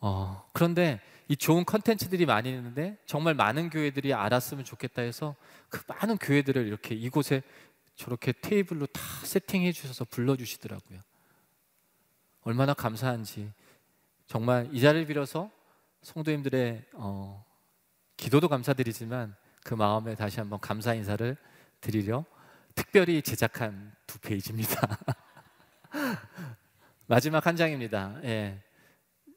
어, 0.00 0.48
그런데 0.52 1.00
이 1.28 1.36
좋은 1.36 1.64
컨텐츠들이 1.64 2.26
많이 2.26 2.50
있는데 2.50 2.98
정말 3.06 3.34
많은 3.34 3.70
교회들이 3.70 4.14
알았으면 4.14 4.64
좋겠다 4.64 5.02
해서 5.02 5.36
그 5.68 5.82
많은 5.86 6.18
교회들을 6.18 6.66
이렇게 6.66 6.94
이곳에 6.94 7.42
저렇게 7.94 8.32
테이블로 8.32 8.86
다 8.86 9.00
세팅해 9.24 9.72
주셔서 9.72 10.04
불러 10.04 10.36
주시더라고요. 10.36 11.00
얼마나 12.42 12.74
감사한지 12.74 13.52
정말 14.26 14.68
이 14.72 14.80
자리를 14.80 15.06
빌어서 15.06 15.50
성도님들의 16.02 16.84
어, 16.94 17.44
기도도 18.16 18.48
감사드리지만 18.48 19.36
그 19.64 19.74
마음에 19.74 20.14
다시 20.14 20.40
한번 20.40 20.60
감사 20.60 20.94
인사를 20.94 21.36
드리려 21.80 22.24
특별히 22.74 23.22
제작한 23.22 23.94
두 24.06 24.18
페이지입니다. 24.18 24.80
마지막 27.06 27.46
한 27.46 27.56
장입니다. 27.56 28.16
예. 28.24 28.62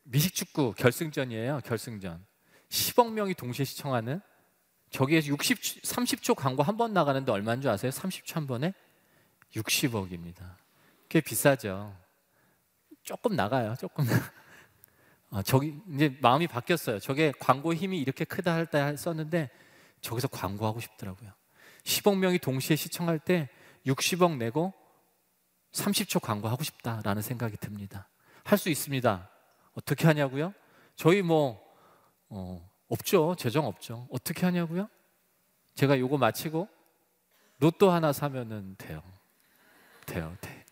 미식축구 0.04 0.74
결승전이에요. 0.76 1.62
결승전. 1.66 2.26
10억 2.70 3.12
명이 3.12 3.36
동시에 3.36 3.66
시청하는 3.66 4.22
저기에 4.90 5.22
60 5.26 5.60
30초 5.84 6.36
광고 6.36 6.64
한 6.64 6.78
번 6.78 6.94
나가는데 6.94 7.32
얼마인 7.32 7.62
줄 7.62 7.70
아세요? 7.70 7.92
30초 7.92 8.34
한 8.34 8.48
번에 8.48 8.74
60억입니다. 9.56 10.56
꽤 11.10 11.22
비싸죠. 11.22 11.96
조금 13.04 13.36
나가요. 13.36 13.76
조금. 13.80 14.06
아, 15.32 15.42
저기 15.44 15.80
이제 15.94 16.18
마음이 16.22 16.48
바뀌었어요. 16.48 17.00
저게 17.00 17.32
광고 17.40 17.74
힘이 17.74 18.00
이렇게 18.00 18.26
크다 18.26 18.54
할 18.54 18.66
때 18.66 18.96
썼는데 18.98 19.50
저기서 20.02 20.28
광고하고 20.30 20.80
싶더라고요. 20.80 21.32
10억 21.84 22.18
명이 22.18 22.40
동시에 22.40 22.76
시청할 22.76 23.20
때 23.20 23.50
60억 23.86 24.38
내고 24.38 24.74
30초 25.72 26.22
광고하고 26.22 26.64
싶다라는 26.64 27.22
생각이 27.22 27.58
듭니다. 27.58 28.08
할 28.44 28.58
수 28.58 28.70
있습니다. 28.70 29.30
어떻게 29.74 30.08
하냐고요? 30.08 30.54
저희 30.96 31.22
뭐 31.22 31.62
어, 32.30 32.68
없죠. 32.88 33.36
재정 33.38 33.66
없죠. 33.68 34.08
어떻게 34.12 34.46
하냐고요? 34.46 34.90
제가 35.76 36.00
요거 36.00 36.18
마치고 36.18 36.68
로또 37.60 37.92
하나 37.92 38.12
사면은 38.12 38.76
돼요. 38.78 39.04
돼요. 40.06 40.36
돼. 40.42 40.66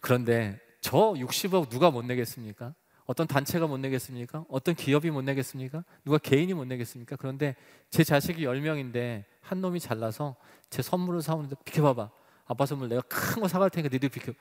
그런데 0.00 0.60
저 0.80 0.96
60억 0.96 1.70
누가 1.70 1.90
못 1.90 2.04
내겠습니까? 2.04 2.74
어떤 3.10 3.26
단체가 3.26 3.66
못 3.66 3.78
내겠습니까? 3.78 4.44
어떤 4.48 4.76
기업이 4.76 5.10
못 5.10 5.22
내겠습니까? 5.22 5.82
누가 6.04 6.16
개인이 6.16 6.54
못 6.54 6.64
내겠습니까? 6.66 7.16
그런데 7.16 7.56
제 7.90 8.04
자식이 8.04 8.44
10명인데 8.44 9.24
한 9.40 9.60
놈이 9.60 9.80
잘나서 9.80 10.36
제 10.70 10.80
선물을 10.80 11.20
사오는데 11.20 11.56
비켜봐봐. 11.64 12.08
아빠 12.46 12.66
선물 12.66 12.88
내가 12.88 13.00
큰 13.02 13.40
거 13.42 13.48
사갈 13.48 13.68
테니까 13.68 13.92
니들 13.92 14.10
비켜. 14.10 14.32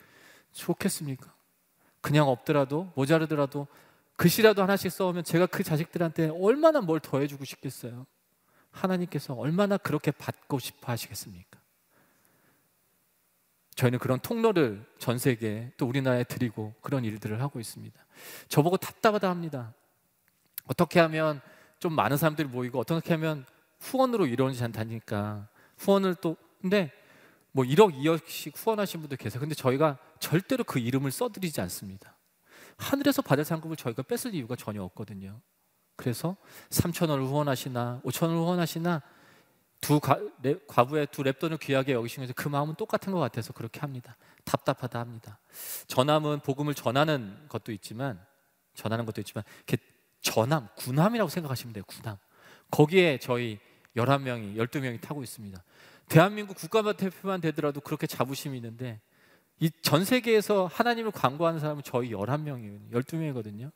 좋겠습니까? 0.52 1.34
그냥 2.02 2.28
없더라도 2.30 2.92
모자르더라도 2.94 3.66
글씨라도 4.18 4.62
하나씩 4.62 4.92
써오면 4.92 5.24
제가 5.24 5.48
그 5.48 5.64
자식들한테 5.64 6.30
얼마나 6.40 6.80
뭘 6.80 7.00
더해주고 7.00 7.46
싶겠어요. 7.46 8.06
하나님께서 8.70 9.34
얼마나 9.34 9.78
그렇게 9.78 10.12
받고 10.12 10.60
싶어 10.60 10.92
하시겠습니까? 10.92 11.49
저희는 13.80 13.98
그런 14.00 14.20
통로를 14.20 14.86
전 14.98 15.18
세계에 15.18 15.72
또 15.78 15.88
우리나라에 15.88 16.26
드리고 16.26 16.74
그런 16.82 17.06
일들을 17.06 17.42
하고 17.42 17.62
있습니다. 17.62 17.98
저보고 18.50 18.76
답답하다 18.76 19.30
합니다. 19.30 19.74
어떻게 20.66 21.00
하면 21.00 21.40
좀 21.80 21.94
많은 21.94 22.18
사람들이 22.18 22.50
모이고 22.50 22.78
어떻게 22.78 23.14
하면 23.14 23.46
후원으로 23.80 24.28
이루어지지 24.28 24.62
않다니까 24.66 25.48
후원을 25.78 26.16
또 26.16 26.36
근데 26.60 26.92
뭐 27.54 27.64
1억 27.64 27.96
2억씩 27.96 28.52
후원하신 28.54 29.00
분들 29.00 29.16
계세요. 29.16 29.40
근데 29.40 29.56
저희가 29.56 29.98
절대로 30.20 30.66
그 30.66 30.80
이름을 30.80 31.12
써드리지 31.12 31.62
않습니다. 31.62 32.18
하늘에서 32.76 33.22
받을 33.22 33.46
상급을 33.46 33.78
저희가 33.78 34.02
뺏을 34.02 34.36
이유가 34.36 34.58
전혀 34.58 34.84
없거든요. 34.84 35.40
그래서 35.96 36.36
3천 36.70 37.10
원을 37.10 37.24
후원하시나 37.24 38.02
5천 38.04 38.24
원을 38.24 38.38
후원하시나 38.40 39.02
두 39.82 40.00
과, 40.00 40.20
랩, 40.44 40.68
과부의 40.68 41.08
두 41.12 41.24
랩돈을 41.24 41.60
귀하게 41.60 41.94
여기시면서 41.94 42.34
그 42.36 42.48
마음은 42.48 42.76
똑같은 42.76 43.14
것 43.14 43.20
같아서 43.20 43.54
그렇게 43.54 43.80
합니다. 43.80 44.18
답답하다 44.44 45.00
합니다. 45.00 45.40
전함은 45.88 46.42
복음을 46.42 46.74
전하는 46.74 47.38
것도 47.50 47.72
있지만 47.72 48.20
전하는 48.74 49.06
것도 49.06 49.22
있지만 49.22 49.44
전함, 50.22 50.68
군함이라고 50.76 51.30
생각하시면 51.30 51.74
돼요. 51.74 51.84
군함. 51.88 52.18
거기에 52.72 53.18
저희 53.20 53.60
11명이 53.96 54.56
12명이 54.58 55.02
타고 55.02 55.24
있습니다. 55.24 55.64
대한민국 56.08 56.58
국가만 56.58 56.98
대표만 56.98 57.40
되더라도 57.42 57.80
그렇게 57.82 58.06
자부심이 58.08 58.58
있는데 58.58 59.00
이 59.60 59.70
전 59.82 60.06
세계에서 60.06 60.68
하나님을 60.72 61.12
광고하는 61.12 61.60
사람은 61.60 61.84
저희 61.84 62.12
11명이에요. 62.12 62.92
12명이거든요. 62.92 63.72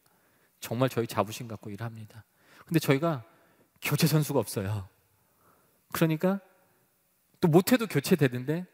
정말 0.60 0.90
저희 0.90 1.08
자부심 1.08 1.48
갖고 1.48 1.70
일합니다. 1.70 2.24
근데 2.66 2.80
저희가 2.80 3.24
교체 3.82 4.08
선수가 4.08 4.40
없어요. 4.40 4.88
그러니까 5.94 6.42
또 7.40 7.48
못해도 7.48 7.88
교체되는데 7.88 8.66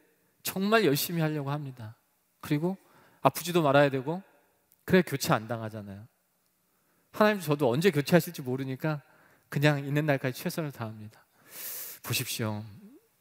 정말 0.42 0.86
열심히 0.86 1.22
하려고 1.22 1.52
합니다. 1.52 1.96
그리고 2.42 2.78
아프지도 3.22 3.62
말아야 3.62 3.90
되고 3.90 4.24
그래 4.86 5.04
교체 5.06 5.34
안 5.34 5.48
당하잖아요. 5.48 6.08
하나님 7.12 7.42
저도 7.42 7.70
언제 7.70 7.92
교체하실지 7.92 8.42
모르니까 8.42 9.04
그냥 9.50 9.86
있는 9.86 10.06
날까지 10.06 10.42
최선을 10.42 10.72
다합니다. 10.72 11.26
보십시오. 12.04 12.64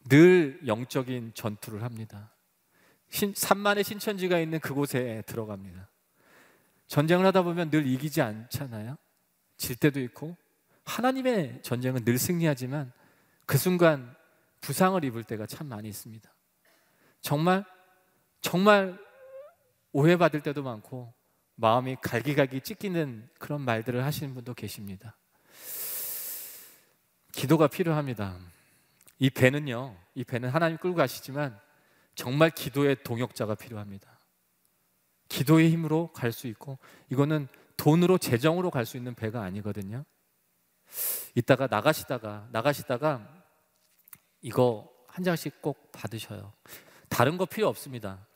늘 0.08 0.60
영적인 0.66 1.32
전투를 1.34 1.82
합니다. 1.82 2.32
신, 3.10 3.32
산만의 3.34 3.84
신천지가 3.84 4.38
있는 4.38 4.60
그곳에 4.60 5.22
들어갑니다. 5.26 5.90
전쟁을 6.86 7.26
하다 7.26 7.42
보면 7.42 7.70
늘 7.70 7.86
이기지 7.86 8.22
않잖아요. 8.22 8.96
질 9.56 9.76
때도 9.76 10.00
있고 10.00 10.36
하나님의 10.84 11.60
전쟁은 11.62 12.04
늘 12.04 12.18
승리하지만 12.18 12.92
그 13.48 13.56
순간 13.56 14.14
부상을 14.60 15.02
입을 15.06 15.24
때가 15.24 15.46
참 15.46 15.68
많이 15.68 15.88
있습니다. 15.88 16.30
정말 17.22 17.64
정말 18.42 19.00
오해받을 19.92 20.42
때도 20.42 20.62
많고 20.62 21.14
마음이 21.54 21.96
갈기갈기 22.02 22.60
찢기는 22.60 23.26
그런 23.38 23.62
말들을 23.62 24.04
하시는 24.04 24.34
분도 24.34 24.52
계십니다. 24.52 25.16
기도가 27.32 27.68
필요합니다. 27.68 28.38
이 29.18 29.30
배는요, 29.30 29.96
이 30.14 30.24
배는 30.24 30.50
하나님 30.50 30.76
끌고 30.76 30.96
가시지만 30.96 31.58
정말 32.14 32.50
기도의 32.50 33.02
동역자가 33.02 33.54
필요합니다. 33.54 34.20
기도의 35.30 35.70
힘으로 35.70 36.12
갈 36.12 36.32
수 36.32 36.48
있고 36.48 36.78
이거는 37.08 37.48
돈으로 37.78 38.18
재정으로 38.18 38.70
갈 38.70 38.84
수 38.84 38.98
있는 38.98 39.14
배가 39.14 39.40
아니거든요. 39.40 40.04
이따가 41.34 41.66
나가시다가 41.66 42.48
나가시다가 42.52 43.37
이거 44.48 44.90
한 45.08 45.24
장씩 45.24 45.60
꼭 45.60 45.92
받으셔요. 45.92 46.54
다른 47.10 47.36
거 47.36 47.44
필요 47.44 47.68
없습니다. 47.68 48.26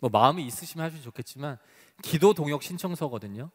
뭐 0.00 0.10
마음이 0.10 0.44
있으시면 0.44 0.84
하시면 0.84 1.04
좋겠지만 1.04 1.58
기도 2.02 2.34
동역 2.34 2.64
신청서거든요. 2.64 3.48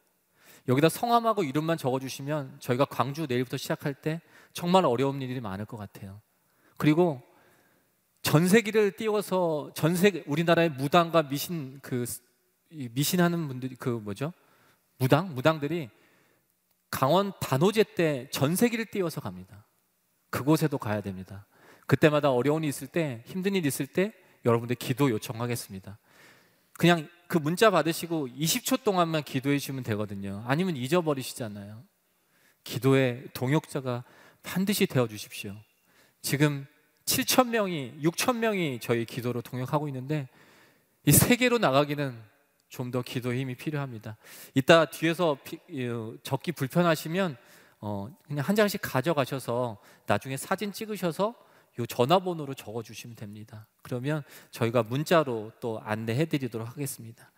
여기다 0.66 0.88
성함하고 0.88 1.42
이름만 1.44 1.76
적어주시면 1.76 2.56
저희가 2.60 2.86
광주 2.86 3.26
내일부터 3.28 3.58
시작할 3.58 3.92
때 3.92 4.22
정말 4.54 4.86
어려운 4.86 5.20
일이 5.20 5.38
많을 5.40 5.66
것 5.66 5.76
같아요. 5.76 6.22
그리고 6.78 7.20
전세기를 8.22 8.92
띄워서 8.92 9.72
전세 9.74 10.24
우리나라의 10.26 10.70
무당과 10.70 11.28
미신 11.28 11.80
그 11.82 12.06
미신하는 12.70 13.46
분들이 13.46 13.76
그 13.76 13.90
뭐죠? 13.90 14.32
무당 14.96 15.34
무당들이 15.34 15.90
강원 16.90 17.34
단오제 17.40 17.84
때 17.94 18.30
전세기를 18.30 18.86
띄워서 18.86 19.20
갑니다. 19.20 19.66
그곳에도 20.30 20.78
가야 20.78 21.02
됩니다. 21.02 21.46
그때마다 21.86 22.30
어려운 22.32 22.64
일 22.64 22.68
있을 22.68 22.86
때 22.86 23.22
힘든 23.26 23.54
일 23.54 23.66
있을 23.66 23.86
때 23.86 24.12
여러분들 24.44 24.76
기도 24.76 25.10
요청하겠습니다. 25.10 25.98
그냥 26.72 27.08
그 27.28 27.38
문자 27.38 27.70
받으시고 27.70 28.28
20초 28.28 28.84
동안만 28.84 29.22
기도해 29.22 29.58
주시면 29.58 29.82
되거든요. 29.84 30.42
아니면 30.46 30.76
잊어버리시잖아요. 30.76 31.82
기도의 32.64 33.28
동역자가 33.34 34.04
반드시 34.42 34.86
되어 34.86 35.06
주십시오. 35.06 35.54
지금 36.20 36.66
7천 37.06 37.48
명이 37.48 38.00
6천 38.02 38.36
명이 38.38 38.80
저희 38.80 39.04
기도로 39.04 39.42
동역하고 39.42 39.88
있는데 39.88 40.28
이 41.06 41.12
세계로 41.12 41.58
나가기는 41.58 42.34
좀 42.74 42.90
더 42.90 43.02
기도의 43.02 43.40
힘이 43.40 43.54
필요합니다. 43.54 44.16
이따 44.54 44.84
뒤에서 44.86 45.38
피, 45.44 45.58
적기 46.24 46.50
불편하시면 46.50 47.36
어, 47.80 48.08
그냥 48.26 48.44
한 48.44 48.56
장씩 48.56 48.80
가져가셔서 48.82 49.78
나중에 50.06 50.36
사진 50.36 50.72
찍으셔서 50.72 51.34
요 51.78 51.86
전화번호로 51.86 52.54
적어 52.54 52.82
주시면 52.82 53.16
됩니다. 53.16 53.66
그러면 53.82 54.22
저희가 54.50 54.82
문자로 54.82 55.52
또 55.60 55.80
안내해 55.80 56.26
드리도록 56.26 56.68
하겠습니다. 56.68 57.30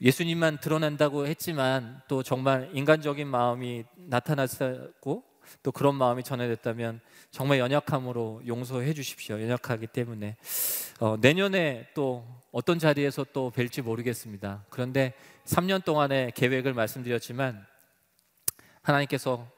예수님만 0.00 0.58
드러난다고 0.58 1.26
했지만 1.26 2.02
또 2.08 2.22
정말 2.22 2.70
인간적인 2.72 3.28
마음이 3.28 3.84
나타났고 3.96 5.22
또 5.62 5.72
그런 5.72 5.94
마음이 5.94 6.22
전해졌다면 6.22 7.00
정말 7.30 7.58
연약함으로 7.58 8.42
용서해 8.46 8.94
주십시오. 8.94 9.40
연약하기 9.40 9.88
때문에 9.88 10.36
어, 11.00 11.16
내년에 11.20 11.88
또 11.94 12.26
어떤 12.50 12.78
자리에서 12.78 13.24
또 13.32 13.52
뵐지 13.54 13.82
모르겠습니다. 13.82 14.64
그런데 14.70 15.14
3년 15.44 15.84
동안의 15.84 16.32
계획을 16.32 16.74
말씀드렸지만 16.74 17.64
하나님께서 18.82 19.48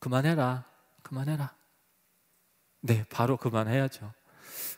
그만해라, 0.00 0.64
그만해라. 1.02 1.57
네, 2.80 3.04
바로 3.10 3.36
그만해야죠. 3.36 4.12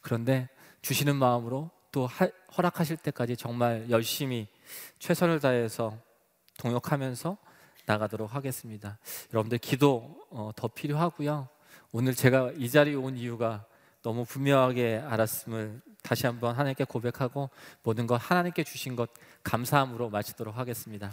그런데 0.03 0.49
주시는 0.83 1.17
마음으로 1.17 1.71
또 1.93 2.07
하, 2.07 2.29
허락하실 2.57 2.99
때까지 2.99 3.37
정말 3.37 3.87
열심히 3.91 4.49
최선을 4.99 5.41
다해서 5.41 5.97
동역하면서 6.59 7.37
나가도록 7.87 8.35
하겠습니다. 8.35 8.99
여러분들 9.33 9.59
기도 9.59 10.17
어, 10.31 10.51
더 10.55 10.69
필요하고요. 10.69 11.49
오늘 11.93 12.15
제가 12.15 12.53
이 12.57 12.71
자리에 12.71 12.95
온 12.95 13.17
이유가 13.17 13.65
너무 14.03 14.25
분명하게 14.25 15.03
알았음을 15.05 15.83
다시 16.03 16.27
한번 16.27 16.55
하나님께 16.55 16.85
고백하고 16.85 17.51
모든 17.83 18.07
것 18.07 18.17
하나님께 18.17 18.65
주신 18.65 18.97
것 18.97 19.11
감사함으로 19.43 20.09
마치도록 20.11 20.57
하겠습니다. 20.57 21.13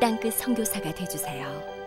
땅끝 0.00 0.32
성교사가 0.34 0.92
되주세요. 0.94 1.79